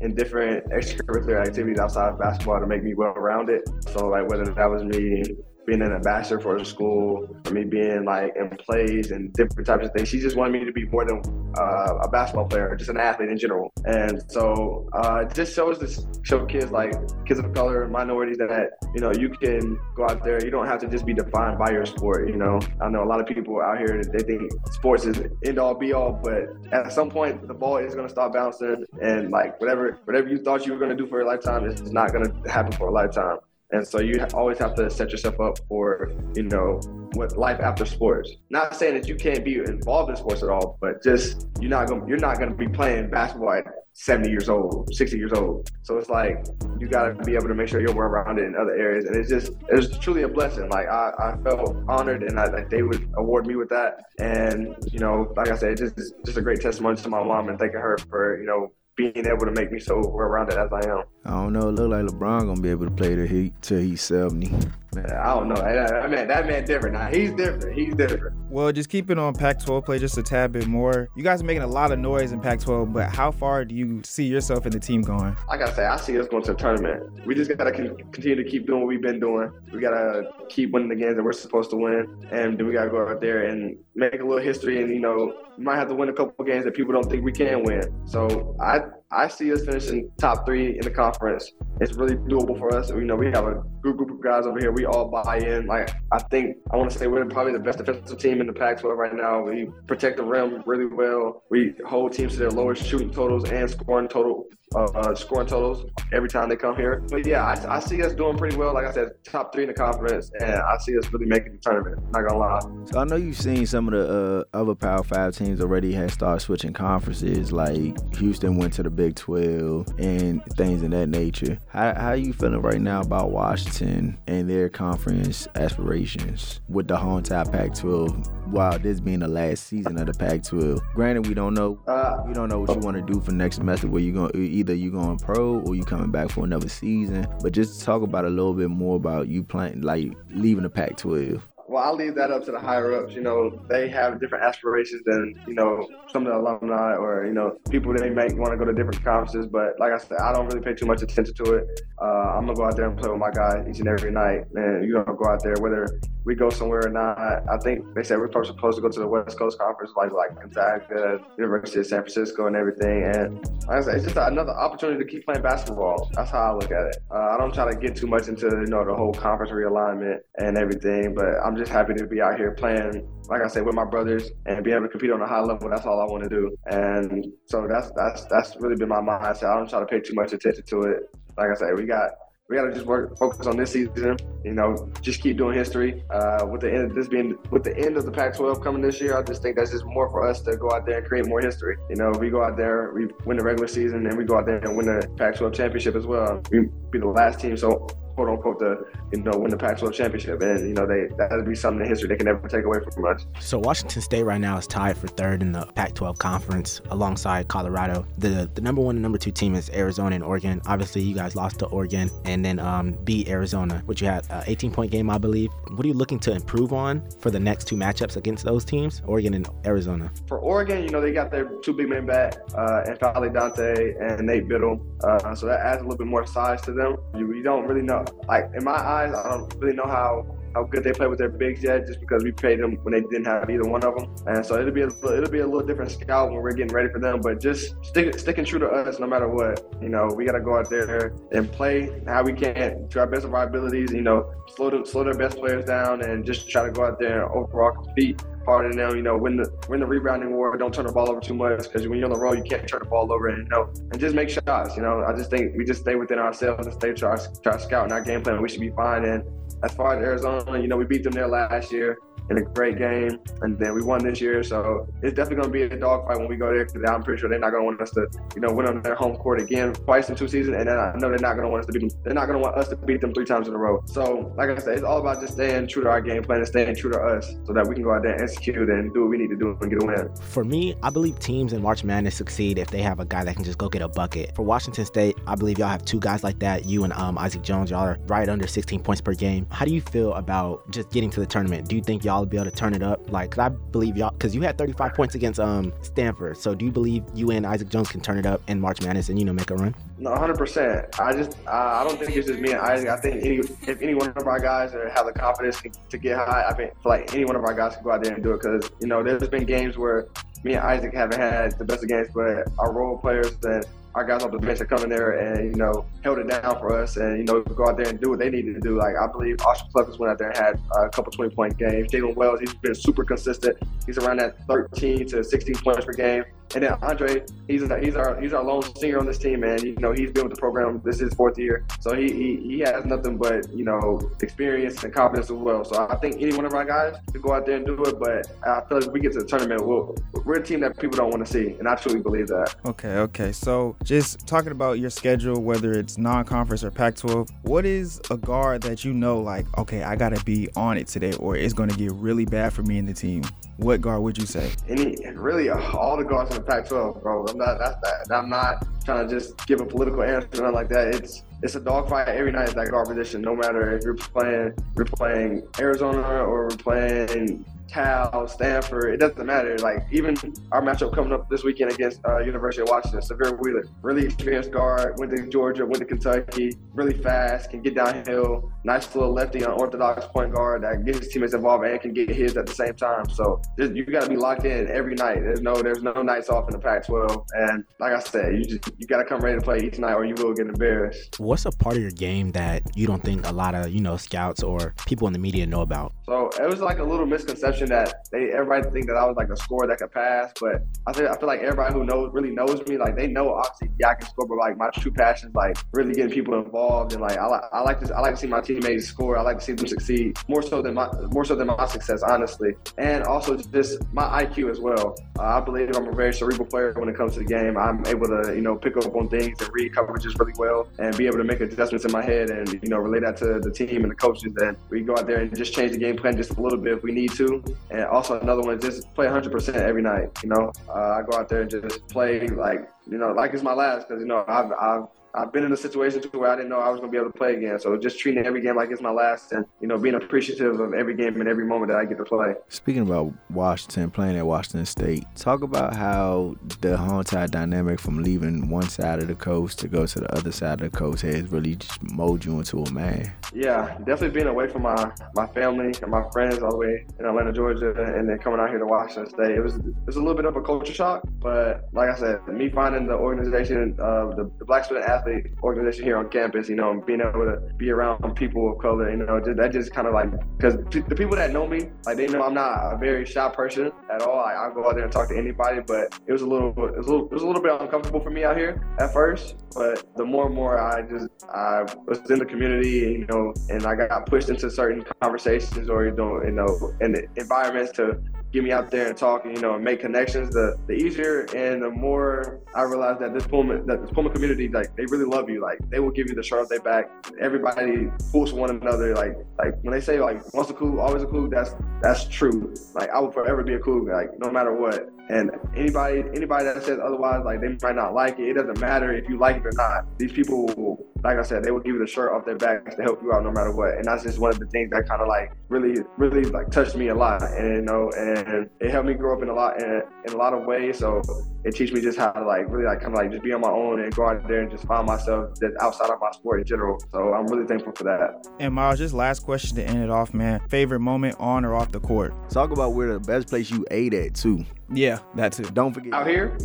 in 0.00 0.14
different 0.14 0.64
extracurricular 0.70 1.46
activities 1.46 1.78
outside 1.78 2.10
of 2.10 2.18
basketball 2.18 2.60
to 2.60 2.66
make 2.66 2.82
me 2.82 2.94
well 2.94 3.12
rounded. 3.14 3.62
So 3.88 4.08
like 4.08 4.28
whether 4.28 4.44
that 4.44 4.70
was 4.70 4.82
me 4.84 5.22
being 5.68 5.82
an 5.82 5.92
ambassador 5.92 6.40
for 6.40 6.58
the 6.58 6.64
school, 6.64 7.28
for 7.44 7.52
me 7.52 7.62
being 7.62 8.04
like 8.04 8.32
in 8.36 8.48
plays 8.56 9.10
and 9.10 9.30
different 9.34 9.66
types 9.66 9.84
of 9.84 9.92
things. 9.92 10.08
She 10.08 10.18
just 10.18 10.34
wanted 10.34 10.58
me 10.58 10.64
to 10.64 10.72
be 10.72 10.86
more 10.86 11.04
than 11.04 11.20
uh, 11.58 11.98
a 12.02 12.08
basketball 12.08 12.46
player, 12.46 12.74
just 12.74 12.88
an 12.88 12.96
athlete 12.96 13.28
in 13.28 13.38
general. 13.38 13.70
And 13.84 14.22
so 14.28 14.88
uh, 14.94 15.26
it 15.26 15.34
just 15.34 15.54
shows 15.54 15.78
this 15.78 16.06
show 16.22 16.46
kids 16.46 16.72
like 16.72 16.92
kids 17.26 17.38
of 17.38 17.52
color, 17.52 17.86
minorities 17.86 18.38
that 18.38 18.70
you 18.94 19.00
know 19.02 19.12
you 19.12 19.28
can 19.28 19.78
go 19.94 20.04
out 20.04 20.24
there. 20.24 20.42
You 20.42 20.50
don't 20.50 20.66
have 20.66 20.80
to 20.80 20.88
just 20.88 21.04
be 21.04 21.12
defined 21.12 21.58
by 21.58 21.70
your 21.70 21.84
sport. 21.84 22.28
You 22.28 22.36
know, 22.36 22.58
I 22.80 22.88
know 22.88 23.04
a 23.04 23.08
lot 23.12 23.20
of 23.20 23.26
people 23.26 23.60
out 23.60 23.78
here 23.78 24.02
they 24.02 24.24
think 24.24 24.50
sports 24.72 25.04
is 25.04 25.20
end 25.44 25.58
all 25.58 25.74
be 25.74 25.92
all, 25.92 26.18
but 26.24 26.48
at 26.72 26.90
some 26.92 27.10
point 27.10 27.46
the 27.46 27.54
ball 27.54 27.76
is 27.76 27.94
to 27.94 28.08
stop 28.08 28.32
bouncing, 28.32 28.86
and 29.02 29.30
like 29.30 29.60
whatever 29.60 29.98
whatever 30.04 30.28
you 30.28 30.38
thought 30.38 30.64
you 30.64 30.72
were 30.72 30.88
to 30.88 30.96
do 30.96 31.06
for 31.06 31.20
a 31.20 31.26
lifetime 31.26 31.66
is 31.66 31.92
not 31.92 32.10
to 32.12 32.50
happen 32.50 32.72
for 32.72 32.88
a 32.88 32.92
lifetime. 32.92 33.36
And 33.70 33.86
so 33.86 34.00
you 34.00 34.24
always 34.32 34.58
have 34.58 34.74
to 34.76 34.90
set 34.90 35.10
yourself 35.10 35.38
up 35.40 35.58
for, 35.68 36.10
you 36.34 36.44
know, 36.44 36.80
what 37.12 37.36
life 37.36 37.60
after 37.60 37.84
sports. 37.84 38.32
Not 38.50 38.74
saying 38.74 38.94
that 38.94 39.08
you 39.08 39.14
can't 39.14 39.44
be 39.44 39.56
involved 39.56 40.10
in 40.10 40.16
sports 40.16 40.42
at 40.42 40.48
all, 40.48 40.78
but 40.80 41.02
just 41.02 41.46
you're 41.60 41.70
not 41.70 41.88
gonna 41.88 42.06
you're 42.06 42.18
not 42.18 42.38
to 42.38 42.50
be 42.50 42.68
playing 42.68 43.10
basketball 43.10 43.52
at 43.52 43.64
70 43.92 44.30
years 44.30 44.48
old, 44.48 44.88
60 44.94 45.18
years 45.18 45.32
old. 45.32 45.70
So 45.82 45.98
it's 45.98 46.08
like 46.08 46.46
you 46.78 46.86
got 46.86 47.18
to 47.18 47.24
be 47.24 47.34
able 47.34 47.48
to 47.48 47.54
make 47.54 47.68
sure 47.68 47.80
you're 47.80 47.92
well 47.94 48.06
rounded 48.06 48.46
in 48.46 48.54
other 48.54 48.74
areas, 48.74 49.06
and 49.06 49.16
it's 49.16 49.28
just 49.28 49.52
it 49.68 49.74
was 49.74 49.90
truly 49.98 50.22
a 50.22 50.28
blessing. 50.28 50.68
Like 50.70 50.86
I, 50.86 51.10
I 51.18 51.36
felt 51.42 51.76
honored, 51.88 52.22
and 52.22 52.38
I, 52.38 52.46
like 52.46 52.70
they 52.70 52.82
would 52.82 53.10
award 53.16 53.46
me 53.46 53.56
with 53.56 53.68
that. 53.70 54.04
And 54.20 54.76
you 54.92 55.00
know, 55.00 55.32
like 55.36 55.48
I 55.50 55.56
said, 55.56 55.76
just 55.76 55.96
just 56.24 56.38
a 56.38 56.42
great 56.42 56.60
testimony 56.60 56.96
to 56.96 57.08
my 57.08 57.22
mom 57.24 57.48
and 57.48 57.58
thanking 57.58 57.80
her 57.80 57.98
for 58.08 58.38
you 58.38 58.46
know 58.46 58.72
being 58.98 59.26
able 59.26 59.46
to 59.46 59.52
make 59.52 59.70
me 59.72 59.78
so 59.78 59.96
well 59.96 60.26
rounded 60.26 60.58
as 60.58 60.70
I 60.72 60.86
am. 60.90 61.04
I 61.24 61.30
don't 61.30 61.52
know. 61.54 61.68
It 61.68 61.72
look 61.72 61.90
like 61.90 62.04
LeBron 62.04 62.40
gonna 62.40 62.60
be 62.60 62.68
able 62.70 62.84
to 62.86 62.90
play 62.90 63.14
the 63.14 63.26
Heat 63.26 63.54
till 63.62 63.78
he's 63.78 64.02
seventy. 64.02 64.52
I 64.96 65.34
don't 65.34 65.48
know. 65.48 65.56
That 65.56 66.10
man, 66.10 66.28
that 66.28 66.46
man 66.46 66.64
different. 66.64 66.94
Now 66.94 67.08
he's 67.08 67.32
different. 67.32 67.76
He's 67.76 67.94
different. 67.94 68.36
Well, 68.50 68.72
just 68.72 68.88
keeping 68.88 69.18
on 69.18 69.34
Pac-12 69.34 69.84
play 69.84 69.98
just 69.98 70.16
a 70.16 70.22
tad 70.22 70.52
bit 70.52 70.66
more. 70.66 71.08
You 71.14 71.22
guys 71.22 71.42
are 71.42 71.44
making 71.44 71.62
a 71.62 71.66
lot 71.66 71.92
of 71.92 71.98
noise 71.98 72.32
in 72.32 72.40
Pac-12, 72.40 72.92
but 72.92 73.10
how 73.10 73.30
far 73.30 73.66
do 73.66 73.74
you 73.74 74.00
see 74.04 74.24
yourself 74.24 74.64
and 74.64 74.72
the 74.72 74.80
team 74.80 75.02
going? 75.02 75.36
Like 75.46 75.60
I 75.60 75.70
say, 75.72 75.84
I 75.84 75.96
see 75.98 76.18
us 76.18 76.26
going 76.28 76.42
to 76.44 76.52
a 76.52 76.54
tournament. 76.54 77.26
We 77.26 77.34
just 77.34 77.54
gotta 77.54 77.70
continue 77.70 78.36
to 78.42 78.44
keep 78.44 78.66
doing 78.66 78.80
what 78.80 78.88
we've 78.88 79.02
been 79.02 79.20
doing. 79.20 79.52
We 79.72 79.80
gotta 79.80 80.30
keep 80.48 80.72
winning 80.72 80.88
the 80.88 80.96
games 80.96 81.16
that 81.16 81.22
we're 81.22 81.32
supposed 81.32 81.70
to 81.70 81.76
win, 81.76 82.06
and 82.30 82.58
then 82.58 82.66
we 82.66 82.72
gotta 82.72 82.90
go 82.90 83.06
out 83.06 83.20
there 83.20 83.44
and 83.44 83.76
make 83.94 84.14
a 84.14 84.24
little 84.24 84.42
history. 84.42 84.80
And 84.80 84.90
you 84.90 85.00
know, 85.00 85.34
we 85.58 85.64
might 85.64 85.76
have 85.76 85.88
to 85.88 85.94
win 85.94 86.08
a 86.08 86.14
couple 86.14 86.44
games 86.46 86.64
that 86.64 86.74
people 86.74 86.94
don't 86.94 87.08
think 87.10 87.24
we 87.24 87.32
can 87.32 87.62
win. 87.62 87.82
So 88.06 88.56
I 88.58 88.80
I 89.10 89.26
see 89.28 89.50
us 89.54 89.64
finishing 89.64 90.10
top 90.20 90.44
three 90.44 90.76
in 90.76 90.82
the 90.82 90.90
conference. 90.90 91.52
It's 91.80 91.94
really 91.94 92.16
doable 92.16 92.58
for 92.58 92.76
us. 92.76 92.90
You 92.90 93.04
know, 93.04 93.16
we 93.16 93.26
have 93.28 93.46
a 93.46 93.62
good 93.80 93.96
group 93.96 94.10
of 94.10 94.20
guys 94.22 94.44
over 94.44 94.58
here. 94.58 94.70
We 94.70 94.84
all 94.84 95.08
buy 95.08 95.38
in. 95.38 95.66
Like 95.66 95.90
I 96.12 96.18
think 96.18 96.56
I 96.70 96.76
want 96.76 96.90
to 96.90 96.98
say 96.98 97.06
we're 97.06 97.24
probably 97.24 97.54
the 97.54 97.58
best 97.58 97.78
defensive 97.78 98.18
team 98.18 98.42
in 98.42 98.46
the 98.46 98.52
Pac-12 98.52 98.96
right 98.96 99.14
now. 99.14 99.42
We 99.42 99.70
protect 99.86 100.18
the 100.18 100.24
rim 100.24 100.62
really 100.66 100.84
well. 100.84 101.42
We 101.50 101.72
hold 101.86 102.12
teams 102.12 102.34
to 102.34 102.38
their 102.38 102.50
lowest 102.50 102.84
shooting 102.84 103.10
totals 103.10 103.48
and 103.48 103.70
scoring 103.70 104.08
total 104.08 104.44
uh, 104.74 104.84
uh, 104.84 105.14
scoring 105.14 105.46
totals 105.46 105.90
every 106.12 106.28
time 106.28 106.48
they 106.48 106.56
come 106.56 106.76
here. 106.76 107.02
But 107.08 107.26
yeah, 107.26 107.44
I, 107.44 107.76
I, 107.76 107.80
see 107.80 108.02
us 108.02 108.12
doing 108.12 108.36
pretty 108.36 108.56
well. 108.56 108.74
Like 108.74 108.86
I 108.86 108.92
said, 108.92 109.12
top 109.24 109.52
three 109.52 109.62
in 109.62 109.68
the 109.68 109.74
conference, 109.74 110.30
and 110.40 110.52
I 110.52 110.76
see 110.78 110.96
us 110.98 111.10
really 111.12 111.26
making 111.26 111.52
the 111.52 111.58
tournament. 111.58 112.02
Not 112.12 112.28
gonna 112.28 112.38
lie. 112.38 112.60
So 112.86 113.00
I 113.00 113.04
know 113.04 113.16
you've 113.16 113.38
seen 113.38 113.66
some 113.66 113.88
of 113.88 113.94
the 113.94 114.46
uh, 114.52 114.56
other 114.56 114.74
Power 114.74 115.02
Five 115.02 115.36
teams 115.36 115.60
already 115.60 115.92
have 115.92 116.12
started 116.12 116.40
switching 116.40 116.72
conferences. 116.72 117.52
Like 117.52 118.16
Houston 118.16 118.56
went 118.56 118.74
to 118.74 118.82
the 118.82 118.90
Big 118.90 119.14
Twelve 119.14 119.86
and 119.98 120.44
things 120.56 120.82
in 120.82 120.90
that 120.90 121.08
nature. 121.08 121.58
How 121.68 121.94
how 121.94 122.08
are 122.08 122.16
you 122.16 122.32
feeling 122.32 122.60
right 122.60 122.80
now 122.80 123.00
about 123.00 123.30
Washington 123.30 124.18
and 124.26 124.48
their 124.48 124.68
conference 124.68 125.48
aspirations 125.54 126.60
with 126.68 126.88
the 126.88 126.96
home 126.96 127.22
top 127.22 127.52
Pac-12? 127.52 128.48
Wow, 128.48 128.78
this 128.78 129.00
being 129.00 129.20
the 129.20 129.28
last 129.28 129.66
season 129.66 129.98
of 129.98 130.06
the 130.06 130.14
Pac-12. 130.14 130.80
Granted, 130.94 131.26
we 131.26 131.34
don't 131.34 131.54
know 131.54 131.78
uh, 131.86 132.22
we 132.26 132.34
don't 132.34 132.48
know 132.48 132.60
what 132.60 132.74
you 132.74 132.80
want 132.80 132.96
to 132.96 133.12
do 133.12 133.20
for 133.20 133.32
next 133.32 133.56
semester. 133.56 133.88
Where 133.88 134.02
you 134.02 134.12
going? 134.12 134.30
Either 134.58 134.74
you 134.74 134.90
going 134.90 135.18
pro 135.18 135.60
or 135.60 135.76
you 135.76 135.84
coming 135.84 136.10
back 136.10 136.30
for 136.30 136.44
another 136.44 136.68
season. 136.68 137.28
But 137.42 137.52
just 137.52 137.84
talk 137.84 138.02
about 138.02 138.24
a 138.24 138.28
little 138.28 138.54
bit 138.54 138.70
more 138.70 138.96
about 138.96 139.28
you 139.28 139.44
playing, 139.44 139.82
like 139.82 140.12
leaving 140.30 140.64
the 140.64 140.70
Pac-12 140.70 141.40
well, 141.68 141.84
I'll 141.84 141.94
leave 141.94 142.14
that 142.14 142.30
up 142.30 142.44
to 142.46 142.50
the 142.50 142.58
higher 142.58 142.94
ups. 142.94 143.14
You 143.14 143.20
know, 143.20 143.50
they 143.68 143.88
have 143.90 144.20
different 144.20 144.42
aspirations 144.42 145.02
than 145.04 145.34
you 145.46 145.52
know 145.52 145.86
some 146.10 146.26
of 146.26 146.32
the 146.32 146.38
alumni 146.38 146.94
or 146.96 147.26
you 147.26 147.34
know 147.34 147.58
people 147.70 147.94
they 147.94 148.08
might 148.08 148.34
want 148.36 148.52
to 148.52 148.56
go 148.56 148.64
to 148.64 148.72
different 148.72 149.04
conferences. 149.04 149.46
But 149.46 149.78
like 149.78 149.92
I 149.92 149.98
said, 149.98 150.18
I 150.18 150.32
don't 150.32 150.46
really 150.46 150.62
pay 150.62 150.72
too 150.72 150.86
much 150.86 151.02
attention 151.02 151.34
to 151.34 151.54
it. 151.56 151.82
Uh, 152.00 152.36
I'm 152.36 152.46
gonna 152.46 152.54
go 152.54 152.64
out 152.64 152.76
there 152.76 152.88
and 152.88 152.98
play 152.98 153.10
with 153.10 153.20
my 153.20 153.30
guys 153.30 153.66
each 153.68 153.80
and 153.80 153.88
every 153.88 154.10
night, 154.10 154.44
and 154.54 154.88
you 154.88 154.94
know, 154.94 155.04
go 155.04 155.30
out 155.30 155.42
there 155.42 155.56
whether 155.60 156.00
we 156.28 156.34
go 156.34 156.50
somewhere 156.50 156.82
or 156.84 156.90
not. 156.90 157.18
I 157.18 157.56
think 157.56 157.94
they 157.94 158.02
said 158.02 158.18
we're 158.18 158.30
supposed 158.44 158.76
to 158.76 158.82
go 158.82 158.90
to 158.90 159.00
the 159.00 159.08
West 159.08 159.38
Coast 159.38 159.58
Conference, 159.58 159.92
like 159.96 160.12
like 160.12 160.38
Gonzaga, 160.38 161.20
University 161.38 161.80
of 161.80 161.86
San 161.86 162.02
Francisco, 162.02 162.46
and 162.46 162.54
everything. 162.54 163.04
And 163.04 163.42
like 163.66 163.78
I 163.78 163.80
said, 163.80 163.94
it's 163.94 164.04
just 164.04 164.16
another 164.18 164.52
opportunity 164.52 165.02
to 165.02 165.10
keep 165.10 165.24
playing 165.24 165.40
basketball. 165.40 166.10
That's 166.12 166.30
how 166.30 166.52
I 166.52 166.52
look 166.52 166.70
at 166.70 166.84
it. 166.88 166.98
Uh, 167.10 167.30
I 167.32 167.38
don't 167.38 167.54
try 167.54 167.72
to 167.72 167.76
get 167.78 167.96
too 167.96 168.06
much 168.06 168.28
into 168.28 168.46
you 168.46 168.66
know 168.66 168.84
the 168.84 168.94
whole 168.94 169.14
conference 169.14 169.50
realignment 169.50 170.18
and 170.36 170.58
everything, 170.58 171.14
but 171.14 171.28
I'm 171.42 171.56
just 171.56 171.72
happy 171.72 171.94
to 171.94 172.06
be 172.06 172.20
out 172.20 172.36
here 172.36 172.52
playing, 172.52 173.08
like 173.30 173.40
I 173.40 173.48
said, 173.48 173.64
with 173.64 173.74
my 173.74 173.86
brothers 173.86 174.30
and 174.44 174.62
be 174.62 174.72
able 174.72 174.82
to 174.82 174.88
compete 174.88 175.10
on 175.10 175.22
a 175.22 175.26
high 175.26 175.40
level. 175.40 175.70
That's 175.70 175.86
all 175.86 175.98
I 175.98 176.12
want 176.12 176.24
to 176.24 176.28
do. 176.28 176.54
And 176.66 177.24
so 177.46 177.66
that's 177.66 177.90
that's 177.96 178.26
that's 178.26 178.54
really 178.60 178.76
been 178.76 178.90
my 178.90 179.00
mindset. 179.00 179.44
I 179.44 179.56
don't 179.56 179.70
try 179.70 179.80
to 179.80 179.86
pay 179.86 180.00
too 180.00 180.14
much 180.14 180.34
attention 180.34 180.64
to 180.66 180.82
it. 180.82 181.04
Like 181.38 181.48
I 181.50 181.54
said, 181.54 181.68
we 181.74 181.86
got 181.86 182.10
we 182.48 182.56
got 182.56 182.64
to 182.64 182.72
just 182.72 182.86
work 182.86 183.16
focus 183.18 183.46
on 183.46 183.56
this 183.56 183.72
season. 183.72 184.16
You 184.42 184.52
know, 184.52 184.90
just 185.02 185.20
keep 185.20 185.36
doing 185.36 185.56
history. 185.56 186.02
Uh, 186.10 186.46
with 186.50 186.62
the 186.62 186.72
end 186.72 186.90
of 186.90 186.94
this 186.94 187.06
being 187.06 187.36
with 187.50 187.62
the 187.62 187.76
end 187.76 187.96
of 187.96 188.06
the 188.06 188.10
Pac-12 188.10 188.62
coming 188.62 188.80
this 188.80 189.00
year, 189.00 189.16
I 189.16 189.22
just 189.22 189.42
think 189.42 189.56
that's 189.56 189.70
just 189.70 189.84
more 189.84 190.08
for 190.10 190.26
us 190.26 190.40
to 190.42 190.56
go 190.56 190.70
out 190.72 190.86
there 190.86 190.98
and 190.98 191.06
create 191.06 191.26
more 191.26 191.40
history. 191.40 191.76
You 191.90 191.96
know, 191.96 192.10
if 192.10 192.18
we 192.18 192.30
go 192.30 192.42
out 192.42 192.56
there, 192.56 192.90
we 192.94 193.08
win 193.26 193.36
the 193.36 193.44
regular 193.44 193.68
season, 193.68 194.06
and 194.06 194.16
we 194.16 194.24
go 194.24 194.38
out 194.38 194.46
there 194.46 194.58
and 194.58 194.76
win 194.76 194.86
the 194.86 195.06
Pac-12 195.16 195.52
championship 195.52 195.94
as 195.94 196.06
well. 196.06 196.42
We 196.50 196.70
be 196.90 196.98
the 196.98 197.06
last 197.06 197.40
team. 197.40 197.56
So 197.56 197.86
quote 198.18 198.30
unquote 198.30 198.58
to 198.58 198.84
you 199.12 199.22
know 199.22 199.38
win 199.38 199.50
the 199.50 199.56
Pac-12 199.56 199.92
championship, 199.92 200.42
and 200.42 200.68
you 200.68 200.74
know 200.74 200.86
they 200.86 201.06
that 201.16 201.30
would 201.30 201.46
be 201.46 201.54
something 201.54 201.82
in 201.82 201.88
history 201.88 202.08
they 202.08 202.16
can 202.16 202.26
never 202.26 202.48
take 202.48 202.64
away 202.64 202.78
from 202.92 203.04
us. 203.04 203.24
So 203.38 203.58
Washington 203.58 204.02
State 204.02 204.24
right 204.24 204.40
now 204.40 204.58
is 204.58 204.66
tied 204.66 204.98
for 204.98 205.06
third 205.06 205.40
in 205.40 205.52
the 205.52 205.66
Pac-12 205.76 206.18
conference 206.18 206.80
alongside 206.90 207.46
Colorado. 207.46 208.04
The 208.18 208.50
the 208.54 208.60
number 208.60 208.82
one 208.82 208.96
and 208.96 209.02
number 209.02 209.18
two 209.18 209.30
team 209.30 209.54
is 209.54 209.70
Arizona 209.70 210.16
and 210.16 210.24
Oregon. 210.24 210.60
Obviously, 210.66 211.02
you 211.02 211.14
guys 211.14 211.36
lost 211.36 211.60
to 211.60 211.66
Oregon 211.66 212.10
and 212.24 212.44
then 212.44 212.58
um, 212.58 212.92
beat 213.04 213.28
Arizona, 213.28 213.82
which 213.86 214.00
you 214.00 214.08
had 214.08 214.26
an 214.30 214.42
18 214.46 214.72
point 214.72 214.90
game, 214.90 215.10
I 215.10 215.18
believe. 215.18 215.50
What 215.70 215.84
are 215.84 215.88
you 215.88 215.94
looking 215.94 216.18
to 216.20 216.32
improve 216.32 216.72
on 216.72 217.08
for 217.20 217.30
the 217.30 217.40
next 217.40 217.68
two 217.68 217.76
matchups 217.76 218.16
against 218.16 218.44
those 218.44 218.64
teams, 218.64 219.00
Oregon 219.06 219.34
and 219.34 219.48
Arizona? 219.64 220.10
For 220.26 220.38
Oregon, 220.38 220.82
you 220.82 220.90
know 220.90 221.00
they 221.00 221.12
got 221.12 221.30
their 221.30 221.44
two 221.62 221.72
big 221.72 221.88
men 221.88 222.04
back, 222.04 222.34
uh, 222.54 222.82
and 222.86 222.98
N'Faly 222.98 223.32
Dante 223.32 223.94
and 224.00 224.26
Nate 224.26 224.48
Bittle, 224.48 224.80
uh, 225.04 225.34
so 225.36 225.46
that 225.46 225.60
adds 225.60 225.80
a 225.80 225.84
little 225.84 225.98
bit 225.98 226.08
more 226.08 226.26
size 226.26 226.60
to 226.62 226.72
them. 226.72 226.96
You, 227.16 227.32
you 227.32 227.42
don't 227.42 227.64
really 227.66 227.82
know 227.82 228.04
like 228.26 228.50
in 228.54 228.64
my 228.64 228.72
eyes, 228.72 229.14
I 229.14 229.30
don't 229.30 229.54
really 229.58 229.76
know 229.76 229.86
how 229.86 230.38
how 230.54 230.64
good 230.64 230.82
they 230.82 230.92
play 230.92 231.06
with 231.06 231.18
their 231.18 231.28
bigs 231.28 231.62
yet, 231.62 231.86
just 231.86 232.00
because 232.00 232.24
we 232.24 232.32
paid 232.32 232.60
them 232.60 232.76
when 232.82 232.92
they 232.92 233.00
didn't 233.00 233.26
have 233.26 233.48
either 233.48 233.68
one 233.68 233.84
of 233.84 233.96
them. 233.96 234.14
And 234.26 234.44
so 234.44 234.58
it'll 234.58 234.72
be 234.72 234.82
a, 234.82 234.88
it'll 234.88 235.30
be 235.30 235.40
a 235.40 235.46
little 235.46 235.66
different 235.66 235.90
scout 235.90 236.30
when 236.30 236.42
we're 236.42 236.52
getting 236.52 236.74
ready 236.74 236.88
for 236.88 236.98
them. 236.98 237.20
But 237.20 237.40
just 237.40 237.74
stick, 237.82 238.18
sticking 238.18 238.44
true 238.44 238.58
to 238.58 238.66
us, 238.66 238.98
no 238.98 239.06
matter 239.06 239.28
what. 239.28 239.66
You 239.80 239.88
know, 239.88 240.08
we 240.14 240.24
got 240.24 240.32
to 240.32 240.40
go 240.40 240.58
out 240.58 240.70
there 240.70 241.14
and 241.32 241.50
play 241.50 242.02
how 242.06 242.22
we 242.24 242.32
can 242.32 242.88
to 242.88 243.00
our 243.00 243.06
best 243.06 243.24
of 243.24 243.34
our 243.34 243.46
abilities. 243.46 243.92
You 243.92 244.02
know, 244.02 244.32
slow 244.56 244.70
them, 244.70 244.84
slow 244.86 245.04
their 245.04 245.14
best 245.14 245.38
players 245.38 245.64
down, 245.64 246.02
and 246.02 246.24
just 246.24 246.48
try 246.48 246.64
to 246.64 246.72
go 246.72 246.86
out 246.86 246.98
there 246.98 247.24
and 247.24 247.32
overall 247.32 247.72
compete 247.72 248.22
part 248.48 248.64
in 248.64 248.76
them. 248.76 248.96
You 248.96 249.02
know, 249.02 249.16
win 249.16 249.36
the 249.36 249.46
win 249.68 249.80
the 249.80 249.86
rebounding 249.86 250.32
war. 250.32 250.56
Don't 250.56 250.72
turn 250.72 250.86
the 250.86 250.92
ball 250.92 251.10
over 251.10 251.20
too 251.20 251.34
much 251.34 251.64
because 251.64 251.86
when 251.86 251.98
you're 251.98 252.08
on 252.10 252.14
the 252.14 252.18
road, 252.18 252.38
you 252.38 252.44
can't 252.44 252.66
turn 252.66 252.80
the 252.82 252.88
ball 252.88 253.12
over. 253.12 253.28
And 253.28 253.44
you 253.44 253.50
know, 253.50 253.70
and 253.90 254.00
just 254.00 254.14
make 254.14 254.30
shots. 254.30 254.76
You 254.76 254.82
know, 254.82 255.04
I 255.06 255.12
just 255.12 255.30
think 255.30 255.56
we 255.56 255.64
just 255.64 255.82
stay 255.82 255.96
within 255.96 256.18
ourselves 256.18 256.66
and 256.66 256.74
stay 256.74 256.92
try 256.94 257.16
try 257.42 257.58
scouting 257.58 257.92
our 257.92 258.00
game 258.00 258.22
plan. 258.22 258.40
We 258.40 258.48
should 258.48 258.60
be 258.60 258.70
fine. 258.70 259.04
And 259.04 259.22
as 259.62 259.74
far 259.74 259.96
as 259.96 260.02
Arizona, 260.02 260.58
you 260.58 260.68
know, 260.68 260.76
we 260.76 260.86
beat 260.86 261.04
them 261.04 261.12
there 261.12 261.28
last 261.28 261.70
year 261.70 261.98
in 262.30 262.38
a 262.38 262.42
great 262.42 262.78
game, 262.78 263.18
and 263.42 263.58
then 263.58 263.74
we 263.74 263.82
won 263.82 264.04
this 264.04 264.20
year. 264.20 264.42
So 264.42 264.86
it's 265.02 265.16
definitely 265.16 265.36
going 265.36 265.52
to 265.52 265.68
be 265.68 265.74
a 265.74 265.78
dogfight 265.78 266.18
when 266.18 266.28
we 266.28 266.36
go 266.36 266.52
there 266.52 266.64
because 266.64 266.82
I'm 266.88 267.02
pretty 267.02 267.20
sure 267.20 267.28
they're 267.28 267.38
not 267.38 267.50
going 267.50 267.62
to 267.62 267.66
want 267.66 267.80
us 267.80 267.90
to, 267.92 268.06
you 268.34 268.40
know, 268.40 268.52
win 268.52 268.66
on 268.66 268.82
their 268.82 268.94
home 268.94 269.16
court 269.16 269.40
again 269.40 269.72
twice 269.72 270.08
in 270.08 270.16
two 270.16 270.28
seasons, 270.28 270.56
and 270.56 270.68
then 270.68 270.78
I 270.78 270.94
know 270.96 271.08
they're 271.08 271.18
not 271.18 271.34
going 271.34 271.44
to 271.44 271.48
want 271.48 271.60
us 271.60 271.66
to 271.66 271.72
beat 271.72 271.88
them. 271.88 272.00
They're 272.04 272.14
not 272.14 272.26
going 272.26 272.38
to 272.38 272.42
want 272.42 272.56
us 272.56 272.68
to 272.68 272.76
beat 272.76 273.00
them 273.00 273.14
three 273.14 273.24
times 273.24 273.48
in 273.48 273.54
a 273.54 273.58
row. 273.58 273.82
So 273.86 274.32
like 274.36 274.50
I 274.50 274.58
said, 274.58 274.74
it's 274.74 274.84
all 274.84 274.98
about 274.98 275.20
just 275.20 275.34
staying 275.34 275.68
true 275.68 275.82
to 275.82 275.88
our 275.88 276.00
game 276.00 276.22
plan 276.22 276.38
and 276.38 276.48
staying 276.48 276.74
true 276.76 276.90
to 276.90 276.98
us, 276.98 277.34
so 277.46 277.52
that 277.52 277.66
we 277.66 277.74
can 277.74 277.84
go 277.84 277.92
out 277.92 278.02
there 278.02 278.12
and 278.12 278.22
execute 278.22 278.68
and 278.68 278.92
do 278.92 279.02
what 279.02 279.10
we 279.10 279.18
need 279.18 279.30
to 279.30 279.36
do 279.36 279.56
and 279.60 279.70
get 279.70 279.82
a 279.82 279.86
win. 279.86 280.14
For 280.20 280.44
me, 280.44 280.74
I 280.82 280.90
believe 280.90 281.18
teams 281.18 281.52
in 281.52 281.62
March 281.62 281.84
Madness 281.84 282.14
succeed 282.16 282.58
if 282.58 282.70
they 282.70 282.82
have 282.82 283.00
a 283.00 283.04
guy 283.04 283.24
that 283.24 283.34
can 283.34 283.44
just 283.44 283.58
go 283.58 283.68
get 283.68 283.82
a 283.82 283.88
bucket. 283.88 284.34
For 284.34 284.42
Washington 284.42 284.84
State, 284.84 285.16
I 285.26 285.34
believe 285.34 285.58
y'all 285.58 285.68
have 285.68 285.84
two 285.84 286.00
guys 286.00 286.22
like 286.22 286.38
that. 286.40 286.64
You 286.64 286.84
and 286.84 286.92
um, 286.92 287.18
Isaac 287.18 287.42
Jones, 287.42 287.70
y'all 287.70 287.80
are 287.80 287.98
right 288.06 288.28
under 288.28 288.46
16 288.46 288.80
points 288.82 289.00
per 289.00 289.14
game. 289.14 289.46
How 289.50 289.64
do 289.64 289.72
you 289.72 289.80
feel 289.80 290.14
about 290.14 290.68
just 290.70 290.90
getting 290.90 291.10
to 291.10 291.20
the 291.20 291.26
tournament? 291.26 291.68
Do 291.68 291.76
you 291.76 291.82
think 291.82 292.04
y'all 292.04 292.17
will 292.18 292.26
be 292.26 292.36
able 292.36 292.50
to 292.50 292.56
turn 292.56 292.74
it 292.74 292.82
up? 292.82 293.10
Like, 293.10 293.32
cause 293.32 293.38
I 293.38 293.48
believe 293.48 293.96
y'all, 293.96 294.10
cause 294.18 294.34
you 294.34 294.42
had 294.42 294.58
35 294.58 294.94
points 294.94 295.14
against 295.14 295.40
um 295.40 295.72
Stanford. 295.82 296.36
So 296.36 296.54
do 296.54 296.64
you 296.64 296.72
believe 296.72 297.04
you 297.14 297.30
and 297.30 297.46
Isaac 297.46 297.68
Jones 297.68 297.88
can 297.88 298.00
turn 298.00 298.18
it 298.18 298.26
up 298.26 298.42
in 298.48 298.60
March 298.60 298.82
Madness 298.82 299.08
and 299.08 299.18
you 299.18 299.24
know 299.24 299.32
make 299.32 299.50
a 299.50 299.54
run? 299.54 299.74
No, 299.98 300.10
100%. 300.10 301.00
I 301.00 301.12
just, 301.12 301.36
uh, 301.46 301.50
I 301.50 301.84
don't 301.84 301.98
think 301.98 302.16
it's 302.16 302.26
just 302.26 302.38
me 302.40 302.52
and 302.52 302.60
Isaac. 302.60 302.88
I 302.88 302.96
think 302.96 303.24
any, 303.24 303.36
if 303.38 303.82
any 303.82 303.94
one 303.94 304.10
of 304.10 304.26
our 304.26 304.38
guys 304.38 304.72
have 304.72 305.06
the 305.06 305.12
confidence 305.12 305.60
to 305.88 305.98
get 305.98 306.16
high, 306.16 306.44
I 306.48 306.54
think 306.54 306.72
like 306.84 307.12
any 307.14 307.24
one 307.24 307.36
of 307.36 307.44
our 307.44 307.54
guys 307.54 307.74
can 307.74 307.84
go 307.84 307.92
out 307.92 308.04
there 308.04 308.14
and 308.14 308.22
do 308.22 308.32
it. 308.32 308.42
Because 308.42 308.70
you 308.80 308.86
know, 308.86 309.02
there's 309.02 309.28
been 309.28 309.44
games 309.44 309.76
where 309.76 310.06
me 310.44 310.54
and 310.54 310.62
Isaac 310.62 310.94
haven't 310.94 311.18
had 311.18 311.58
the 311.58 311.64
best 311.64 311.82
of 311.82 311.88
games, 311.88 312.08
but 312.14 312.48
our 312.58 312.72
role 312.72 312.96
players 312.96 313.36
and 313.42 313.64
our 313.94 314.04
guys 314.04 314.22
off 314.22 314.30
the 314.30 314.38
bench 314.38 314.58
that 314.58 314.68
come 314.68 314.82
in 314.82 314.88
there 314.88 315.12
and 315.12 315.50
you 315.50 315.56
know 315.56 315.84
held 316.02 316.18
it 316.18 316.28
down 316.28 316.58
for 316.58 316.80
us, 316.80 316.96
and 316.96 317.18
you 317.18 317.24
know 317.24 317.42
go 317.42 317.68
out 317.68 317.76
there 317.76 317.88
and 317.88 318.00
do 318.00 318.10
what 318.10 318.18
they 318.18 318.30
needed 318.30 318.54
to 318.54 318.60
do. 318.60 318.76
Like 318.76 318.94
I 318.96 319.06
believe 319.06 319.40
Austin 319.40 319.68
Plekas 319.74 319.98
went 319.98 320.10
out 320.12 320.18
there 320.18 320.28
and 320.28 320.36
had 320.36 320.60
a 320.76 320.88
couple 320.88 321.10
20 321.12 321.34
point 321.34 321.58
games. 321.58 321.90
Jaylen 321.90 322.14
Wells, 322.14 322.40
he's 322.40 322.54
been 322.54 322.74
super 322.74 323.04
consistent. 323.04 323.56
He's 323.86 323.98
around 323.98 324.18
that 324.18 324.38
13 324.46 325.06
to 325.08 325.24
16 325.24 325.54
points 325.56 325.84
per 325.84 325.92
game. 325.92 326.24
And 326.54 326.64
then 326.64 326.72
Andre, 326.82 327.24
he's 327.46 327.62
a, 327.62 327.78
he's 327.78 327.94
our 327.94 328.20
he's 328.20 328.32
our 328.32 328.42
lone 328.42 328.62
senior 328.76 328.98
on 328.98 329.06
this 329.06 329.18
team, 329.18 329.44
and 329.44 329.62
you 329.62 329.76
know 329.76 329.92
he's 329.92 330.10
been 330.10 330.24
with 330.24 330.34
the 330.34 330.40
program. 330.40 330.80
This 330.84 330.96
is 330.96 331.00
his 331.02 331.14
fourth 331.14 331.38
year, 331.38 331.64
so 331.80 331.94
he, 331.94 332.10
he 332.10 332.36
he 332.36 332.58
has 332.60 332.84
nothing 332.86 333.18
but 333.18 333.52
you 333.52 333.64
know 333.64 334.00
experience 334.22 334.82
and 334.82 334.92
confidence 334.92 335.26
as 335.26 335.36
well. 335.36 335.64
So 335.64 335.86
I 335.88 335.96
think 335.96 336.22
any 336.22 336.34
one 336.34 336.46
of 336.46 336.54
our 336.54 336.64
guys 336.64 336.96
could 337.12 337.22
go 337.22 337.34
out 337.34 337.46
there 337.46 337.56
and 337.56 337.66
do 337.66 337.82
it. 337.84 337.98
But 337.98 338.26
I 338.46 338.62
feel 338.68 338.80
like 338.80 338.90
we 338.92 339.00
get 339.00 339.12
to 339.12 339.20
the 339.20 339.26
tournament, 339.26 339.66
we'll, 339.66 339.94
we're 340.24 340.36
a 340.36 340.42
team 340.42 340.60
that 340.60 340.78
people 340.78 340.96
don't 340.96 341.10
want 341.10 341.24
to 341.26 341.32
see, 341.32 341.54
and 341.58 341.68
I 341.68 341.74
truly 341.74 342.00
believe 342.00 342.28
that. 342.28 342.56
Okay, 342.64 342.96
okay. 342.96 343.32
So 343.32 343.76
just 343.84 344.26
talking 344.26 344.52
about 344.52 344.78
your 344.78 344.90
schedule, 344.90 345.42
whether 345.42 345.72
it's 345.72 345.98
non-conference 345.98 346.64
or 346.64 346.70
Pac-12, 346.70 347.30
what 347.42 347.66
is 347.66 348.00
a 348.10 348.16
guard 348.16 348.62
that 348.62 348.84
you 348.84 348.94
know 348.94 349.20
like, 349.20 349.46
okay, 349.58 349.82
I 349.82 349.96
gotta 349.96 350.22
be 350.24 350.48
on 350.56 350.78
it 350.78 350.86
today, 350.86 351.12
or 351.14 351.36
it's 351.36 351.54
to 351.54 351.76
get 351.76 351.92
really 351.92 352.24
bad 352.24 352.52
for 352.52 352.62
me 352.62 352.78
and 352.78 352.88
the 352.88 352.94
team? 352.94 353.22
What 353.58 353.80
guard 353.80 354.02
would 354.02 354.16
you 354.16 354.24
say? 354.24 354.52
Any 354.68 354.96
really 355.14 355.50
uh, 355.50 355.58
all 355.76 355.96
the 355.96 356.04
guards 356.04 356.30
in 356.30 356.36
the 356.36 356.42
Pac-12, 356.42 357.02
bro. 357.02 357.26
I'm 357.26 357.36
not 357.36 357.58
that's 357.58 357.76
that. 357.82 358.14
I'm 358.14 358.30
not 358.30 358.64
trying 358.84 359.08
to 359.08 359.12
just 359.12 359.36
give 359.48 359.60
a 359.60 359.66
political 359.66 360.04
answer 360.04 360.28
or 360.34 360.42
nothing 360.42 360.54
like 360.54 360.68
that. 360.68 360.94
It's 360.94 361.24
it's 361.42 361.56
a 361.56 361.60
dogfight 361.60 362.06
every 362.06 362.30
night 362.30 362.50
at 362.50 362.54
that 362.54 362.70
guard 362.70 362.86
position. 362.86 363.20
No 363.20 363.34
matter 363.34 363.76
if 363.76 363.82
you're 363.82 363.94
playing 363.94 364.54
you're 364.76 364.84
playing 364.84 365.42
Arizona 365.58 366.00
or 366.00 366.44
we're 366.44 366.56
playing 366.56 367.44
Cal, 367.68 368.26
Stanford, 368.26 368.94
it 368.94 368.98
doesn't 368.98 369.24
matter. 369.24 369.56
Like 369.58 369.86
even 369.90 370.16
our 370.52 370.62
matchup 370.62 370.94
coming 370.94 371.12
up 371.12 371.28
this 371.28 371.44
weekend 371.44 371.72
against 371.72 372.00
uh, 372.06 372.18
University 372.18 372.62
of 372.62 372.68
Washington, 372.68 373.00
Sahvir 373.00 373.38
Wheeler, 373.40 373.64
really 373.82 374.04
experienced 374.04 374.50
guard, 374.50 374.98
went 374.98 375.14
to 375.14 375.26
Georgia, 375.28 375.64
went 375.64 375.78
to 375.78 375.84
Kentucky, 375.84 376.56
really 376.74 376.94
fast, 376.94 377.50
can 377.50 377.62
get 377.62 377.74
downhill, 377.74 378.50
nice 378.64 378.94
little 378.94 379.12
lefty 379.12 379.42
unorthodox 379.42 380.06
point 380.06 380.34
guard 380.34 380.62
that 380.62 380.84
gets 380.84 380.98
his 380.98 381.08
teammates 381.08 381.34
involved 381.34 381.64
and 381.64 381.80
can 381.80 381.92
get 381.92 382.08
his 382.08 382.36
at 382.36 382.46
the 382.46 382.54
same 382.54 382.74
time. 382.74 383.08
So 383.08 383.40
you 383.58 383.84
got 383.84 384.04
to 384.04 384.10
be 384.10 384.16
locked 384.16 384.44
in 384.44 384.68
every 384.68 384.94
night. 384.94 385.20
There's 385.20 385.40
no 385.40 385.60
there's 385.62 385.82
no 385.82 386.02
nights 386.02 386.28
off 386.30 386.48
in 386.48 386.52
the 386.52 386.58
Pac-12, 386.58 387.26
and 387.32 387.64
like 387.80 387.92
I 387.92 388.00
said, 388.00 388.36
you 388.36 388.44
just 388.44 388.70
you 388.78 388.86
got 388.86 388.98
to 388.98 389.04
come 389.04 389.20
ready 389.20 389.38
to 389.38 389.44
play 389.44 389.58
each 389.58 389.78
night 389.78 389.94
or 389.94 390.04
you 390.04 390.14
will 390.14 390.34
get 390.34 390.46
embarrassed. 390.46 391.18
What's 391.18 391.44
a 391.44 391.50
part 391.50 391.76
of 391.76 391.82
your 391.82 391.90
game 391.90 392.32
that 392.32 392.62
you 392.76 392.86
don't 392.86 393.02
think 393.02 393.26
a 393.26 393.32
lot 393.32 393.54
of 393.54 393.70
you 393.70 393.80
know 393.80 393.96
scouts 393.96 394.42
or 394.42 394.74
people 394.86 395.06
in 395.06 395.12
the 395.12 395.18
media 395.18 395.46
know 395.46 395.60
about? 395.60 395.92
So 396.08 396.30
it 396.40 396.48
was 396.48 396.60
like 396.60 396.78
a 396.78 396.84
little 396.84 397.04
misconception 397.04 397.68
that 397.68 398.06
they 398.10 398.32
everybody 398.32 398.70
think 398.70 398.86
that 398.86 398.96
I 398.96 399.04
was 399.04 399.14
like 399.18 399.28
a 399.28 399.36
scorer 399.36 399.66
that 399.66 399.76
could 399.76 399.92
pass, 399.92 400.32
but 400.40 400.62
I 400.86 400.94
feel 400.94 401.06
I 401.06 401.18
feel 401.18 401.26
like 401.26 401.40
everybody 401.40 401.74
who 401.74 401.84
knows 401.84 402.14
really 402.14 402.30
knows 402.30 402.66
me, 402.66 402.78
like 402.78 402.96
they 402.96 403.08
know 403.08 403.34
obviously 403.34 403.68
yeah 403.78 403.88
I 403.88 403.94
can 403.94 404.08
score, 404.08 404.26
but 404.26 404.38
like 404.38 404.56
my 404.56 404.70
true 404.70 404.90
passion 404.90 405.28
is 405.28 405.34
like 405.34 405.58
really 405.70 405.92
getting 405.92 406.10
people 406.10 406.32
involved 406.38 406.94
and 406.94 407.02
like 407.02 407.18
I 407.18 407.26
like 407.26 407.42
I 407.52 407.60
like 407.60 407.80
to 407.80 407.94
I 407.94 408.00
like 408.00 408.14
to 408.14 408.20
see 408.20 408.26
my 408.26 408.40
teammates 408.40 408.86
score. 408.86 409.18
I 409.18 409.20
like 409.20 409.40
to 409.40 409.44
see 409.44 409.52
them 409.52 409.66
succeed 409.66 410.16
more 410.28 410.40
so 410.40 410.62
than 410.62 410.72
my 410.72 410.90
more 411.10 411.26
so 411.26 411.34
than 411.34 411.48
my 411.48 411.66
success, 411.66 412.02
honestly, 412.02 412.54
and 412.78 413.04
also 413.04 413.36
just 413.36 413.76
my 413.92 414.24
IQ 414.24 414.50
as 414.50 414.60
well. 414.60 414.96
Uh, 415.18 415.24
I 415.24 415.40
believe 415.40 415.76
I'm 415.76 415.88
a 415.88 415.92
very 415.92 416.14
cerebral 416.14 416.46
player 416.46 416.72
when 416.72 416.88
it 416.88 416.96
comes 416.96 417.14
to 417.14 417.18
the 417.18 417.26
game. 417.26 417.58
I'm 417.58 417.84
able 417.86 418.06
to 418.06 418.34
you 418.34 418.40
know 418.40 418.56
pick 418.56 418.78
up 418.78 418.96
on 418.96 419.10
things 419.10 419.38
and 419.42 419.50
read 419.52 419.74
coverages 419.74 420.18
really 420.18 420.32
well 420.38 420.68
and 420.78 420.96
be 420.96 421.06
able 421.06 421.18
to 421.18 421.24
make 421.24 421.42
adjustments 421.42 421.84
in 421.84 421.92
my 421.92 422.02
head 422.02 422.30
and 422.30 422.50
you 422.62 422.70
know 422.70 422.78
relay 422.78 423.00
that 423.00 423.18
to 423.18 423.40
the 423.40 423.50
team 423.50 423.82
and 423.82 423.90
the 423.90 423.96
coaches. 423.96 424.32
And 424.38 424.56
we 424.70 424.80
go 424.80 424.94
out 424.94 425.06
there 425.06 425.18
and 425.18 425.36
just 425.36 425.52
change 425.52 425.72
the 425.72 425.78
game 425.78 425.97
plan 425.98 426.16
just 426.16 426.30
a 426.32 426.40
little 426.40 426.58
bit 426.58 426.74
if 426.74 426.82
we 426.82 426.92
need 426.92 427.12
to. 427.12 427.42
And 427.70 427.84
also 427.84 428.20
another 428.20 428.42
one 428.42 428.58
is 428.58 428.64
just 428.64 428.94
play 428.94 429.06
100% 429.06 429.54
every 429.54 429.82
night. 429.82 430.10
You 430.22 430.30
know, 430.30 430.52
uh, 430.68 430.98
I 430.98 431.02
go 431.02 431.18
out 431.18 431.28
there 431.28 431.42
and 431.42 431.50
just 431.50 431.86
play 431.88 432.26
like 432.28 432.68
you 432.90 432.98
know 432.98 433.12
like 433.12 433.34
it's 433.34 433.42
my 433.42 433.54
last 433.54 433.88
because 433.88 434.00
you 434.00 434.08
know 434.08 434.24
I've 434.26 434.52
I've 434.52 434.84
I've 435.14 435.32
been 435.32 435.44
in 435.44 435.52
a 435.52 435.56
situation 435.56 436.02
too 436.02 436.18
where 436.18 436.30
I 436.30 436.36
didn't 436.36 436.50
know 436.50 436.58
I 436.58 436.68
was 436.68 436.80
going 436.80 436.90
to 436.90 436.92
be 436.92 436.98
able 436.98 437.10
to 437.10 437.18
play 437.18 437.34
again. 437.34 437.58
So 437.58 437.76
just 437.76 437.98
treating 437.98 438.26
every 438.26 438.40
game 438.40 438.56
like 438.56 438.70
it's 438.70 438.82
my 438.82 438.90
last, 438.90 439.32
and 439.32 439.44
you 439.60 439.66
know, 439.66 439.78
being 439.78 439.94
appreciative 439.94 440.60
of 440.60 440.74
every 440.74 440.94
game 440.94 441.20
and 441.20 441.28
every 441.28 441.46
moment 441.46 441.70
that 441.70 441.78
I 441.78 441.84
get 441.84 441.98
to 441.98 442.04
play. 442.04 442.34
Speaking 442.48 442.82
about 442.82 443.12
Washington, 443.30 443.90
playing 443.90 444.16
at 444.16 444.26
Washington 444.26 444.66
State, 444.66 445.04
talk 445.16 445.42
about 445.42 445.74
how 445.74 446.36
the 446.60 446.76
home 446.76 447.04
tide 447.04 447.30
dynamic 447.30 447.80
from 447.80 448.02
leaving 448.02 448.48
one 448.48 448.68
side 448.68 449.00
of 449.00 449.08
the 449.08 449.14
coast 449.14 449.58
to 449.60 449.68
go 449.68 449.86
to 449.86 450.00
the 450.00 450.14
other 450.14 450.32
side 450.32 450.60
of 450.60 450.70
the 450.70 450.76
coast 450.76 451.02
has 451.02 451.30
really 451.30 451.56
just 451.56 451.82
molded 451.82 452.24
you 452.24 452.38
into 452.38 452.62
a 452.62 452.70
man. 452.70 453.12
Yeah, 453.32 453.76
definitely 453.78 454.10
being 454.10 454.26
away 454.26 454.48
from 454.48 454.62
my 454.62 454.90
my 455.14 455.26
family 455.26 455.74
and 455.82 455.90
my 455.90 456.08
friends 456.12 456.42
all 456.42 456.50
the 456.50 456.56
way 456.56 456.84
in 456.98 457.04
Atlanta, 457.04 457.32
Georgia, 457.32 457.70
and 457.70 458.08
then 458.08 458.18
coming 458.18 458.40
out 458.40 458.50
here 458.50 458.58
to 458.58 458.66
Washington 458.66 459.08
State. 459.10 459.32
It 459.32 459.42
was 459.42 459.56
it 459.56 459.74
was 459.86 459.96
a 459.96 460.00
little 460.00 460.14
bit 460.14 460.24
of 460.24 460.36
a 460.36 460.42
culture 460.42 460.72
shock, 460.72 461.02
but 461.18 461.68
like 461.72 461.88
I 461.88 461.96
said, 461.96 462.26
me 462.28 462.48
finding 462.50 462.86
the 462.86 462.94
organization 462.94 463.76
of 463.78 464.16
the, 464.16 464.30
the 464.38 464.44
Black 464.44 464.64
Student 464.64 464.86
athlete 464.98 465.26
organization 465.42 465.84
here 465.84 465.96
on 465.96 466.08
campus. 466.08 466.48
You 466.48 466.56
know, 466.56 466.70
and 466.70 466.84
being 466.84 467.00
able 467.00 467.24
to 467.24 467.40
be 467.56 467.70
around 467.70 468.14
people 468.14 468.52
of 468.52 468.58
color. 468.58 468.90
You 468.90 468.98
know, 468.98 469.20
just, 469.20 469.36
that 469.36 469.52
just 469.52 469.72
kind 469.72 469.86
of 469.86 469.94
like 469.94 470.10
because 470.36 470.54
the 470.54 470.94
people 470.94 471.16
that 471.16 471.32
know 471.32 471.46
me, 471.46 471.70
like 471.86 471.96
they 471.96 472.06
know 472.06 472.22
I'm 472.22 472.34
not 472.34 472.74
a 472.74 472.78
very 472.78 473.04
shy 473.04 473.28
person 473.30 473.70
at 473.92 474.02
all. 474.02 474.20
I, 474.20 474.34
I 474.34 474.54
go 474.54 474.68
out 474.68 474.74
there 474.74 474.84
and 474.84 474.92
talk 474.92 475.08
to 475.08 475.16
anybody, 475.16 475.60
but 475.66 475.98
it 476.06 476.12
was 476.12 476.22
a 476.22 476.26
little, 476.26 476.50
it 476.50 476.76
was 476.76 476.86
a 476.86 476.90
little, 476.90 477.06
it 477.06 477.12
was 477.12 477.22
a 477.22 477.26
little 477.26 477.42
bit 477.42 477.52
uncomfortable 477.60 478.00
for 478.00 478.10
me 478.10 478.24
out 478.24 478.36
here 478.36 478.62
at 478.78 478.92
first. 478.92 479.36
But 479.54 479.84
the 479.96 480.04
more 480.04 480.26
and 480.26 480.34
more 480.34 480.60
I 480.60 480.82
just 480.82 481.08
I 481.32 481.62
was 481.86 481.98
in 482.10 482.18
the 482.18 482.26
community, 482.26 482.70
you 483.00 483.06
know, 483.08 483.34
and 483.48 483.66
I 483.66 483.74
got 483.74 484.06
pushed 484.06 484.28
into 484.28 484.50
certain 484.50 484.84
conversations 485.00 485.68
or 485.68 485.86
you 485.86 485.92
know, 485.92 486.22
you 486.22 486.32
know, 486.32 486.72
in 486.80 486.92
the 486.92 487.06
environments 487.16 487.72
to 487.72 487.98
get 488.32 488.44
me 488.44 488.52
out 488.52 488.70
there 488.70 488.88
and 488.88 488.96
talk 488.96 489.24
and 489.24 489.34
you 489.34 489.40
know 489.40 489.54
and 489.54 489.64
make 489.64 489.80
connections 489.80 490.34
the, 490.34 490.56
the 490.66 490.74
easier 490.74 491.26
and 491.34 491.62
the 491.62 491.70
more 491.70 492.40
I 492.54 492.62
realize 492.62 492.98
that 493.00 493.14
this 493.14 493.26
Pullman 493.26 493.66
that 493.66 493.80
this 493.80 493.90
Pullman 493.90 494.12
community 494.12 494.48
like 494.48 494.74
they 494.76 494.84
really 494.86 495.04
love 495.04 495.30
you. 495.30 495.40
Like 495.40 495.58
they 495.70 495.80
will 495.80 495.90
give 495.90 496.08
you 496.08 496.14
the 496.14 496.22
shirt 496.22 496.48
their 496.48 496.60
back. 496.60 496.90
Everybody 497.20 497.88
pulls 498.12 498.32
one 498.32 498.50
another. 498.50 498.94
Like 498.94 499.16
like 499.38 499.54
when 499.62 499.72
they 499.72 499.80
say 499.80 500.00
like 500.00 500.22
once 500.34 500.50
a 500.50 500.54
Coug 500.54 500.80
always 500.80 501.02
a 501.02 501.06
Coug 501.06 501.30
that's 501.30 501.54
that's 501.82 502.06
true. 502.08 502.52
Like 502.74 502.90
I 502.90 503.00
will 503.00 503.12
forever 503.12 503.42
be 503.42 503.54
a 503.54 503.58
Coug 503.58 503.92
like 503.92 504.18
no 504.18 504.30
matter 504.30 504.52
what. 504.52 504.88
And 505.10 505.30
anybody 505.56 506.04
anybody 506.14 506.44
that 506.44 506.62
says 506.64 506.78
otherwise 506.82 507.22
like 507.24 507.40
they 507.40 507.56
might 507.62 507.76
not 507.76 507.94
like 507.94 508.18
it. 508.18 508.28
It 508.28 508.34
doesn't 508.34 508.60
matter 508.60 508.92
if 508.92 509.08
you 509.08 509.18
like 509.18 509.36
it 509.36 509.46
or 509.46 509.52
not. 509.52 509.98
These 509.98 510.12
people 510.12 510.46
will 510.46 510.86
like 511.04 511.16
I 511.16 511.22
said, 511.22 511.44
they 511.44 511.50
will 511.50 511.60
give 511.60 511.74
you 511.74 511.78
the 511.78 511.86
shirt 511.86 512.12
off 512.12 512.24
their 512.24 512.36
backs 512.36 512.74
to 512.74 512.82
help 512.82 513.02
you 513.02 513.12
out 513.12 513.22
no 513.22 513.30
matter 513.30 513.52
what. 513.52 513.74
And 513.74 513.84
that's 513.84 514.02
just 514.02 514.18
one 514.18 514.30
of 514.30 514.38
the 514.38 514.46
things 514.46 514.70
that 514.70 514.88
kind 514.88 515.00
of 515.00 515.08
like 515.08 515.32
really, 515.48 515.82
really 515.96 516.24
like 516.24 516.50
touched 516.50 516.74
me 516.74 516.88
a 516.88 516.94
lot. 516.94 517.22
And 517.22 517.56
you 517.56 517.62
know, 517.62 517.90
and 517.96 518.50
it 518.60 518.70
helped 518.70 518.88
me 518.88 518.94
grow 518.94 519.16
up 519.16 519.22
in 519.22 519.28
a 519.28 519.34
lot 519.34 519.62
in, 519.62 519.82
in 520.06 520.12
a 520.12 520.16
lot 520.16 520.34
of 520.34 520.44
ways. 520.44 520.78
So 520.78 521.02
it 521.44 521.54
teach 521.54 521.72
me 521.72 521.80
just 521.80 521.98
how 521.98 522.10
to 522.10 522.24
like 522.24 522.48
really 522.48 522.64
like 522.64 522.80
kind 522.80 522.92
of 522.92 522.98
like 522.98 523.10
just 523.12 523.22
be 523.22 523.32
on 523.32 523.40
my 523.40 523.50
own 523.50 523.80
and 523.80 523.94
go 523.94 524.08
out 524.08 524.26
there 524.26 524.40
and 524.40 524.50
just 524.50 524.64
find 524.64 524.86
myself 524.86 525.38
that's 525.40 525.54
outside 525.60 525.90
of 525.90 526.00
my 526.00 526.10
sport 526.10 526.40
in 526.40 526.46
general. 526.46 526.78
So 526.90 527.14
I'm 527.14 527.26
really 527.26 527.46
thankful 527.46 527.72
for 527.76 527.84
that. 527.84 528.26
And 528.40 528.52
Myles, 528.52 528.78
just 528.78 528.94
last 528.94 529.20
question 529.20 529.56
to 529.56 529.64
end 529.64 529.82
it 529.82 529.90
off, 529.90 530.12
man. 530.12 530.40
Favorite 530.48 530.80
moment 530.80 531.16
on 531.20 531.44
or 531.44 531.54
off 531.54 531.70
the 531.70 531.80
court? 531.80 532.12
Talk 532.30 532.50
about 532.50 532.74
where 532.74 532.92
the 532.92 533.00
best 533.00 533.28
place 533.28 533.50
you 533.50 533.64
ate 533.70 533.94
at 533.94 534.14
too. 534.14 534.44
Yeah, 534.70 534.98
that 535.14 535.32
too. 535.32 535.44
Don't 535.44 535.72
forget 535.72 535.92
out 535.92 536.06
here. 536.06 536.36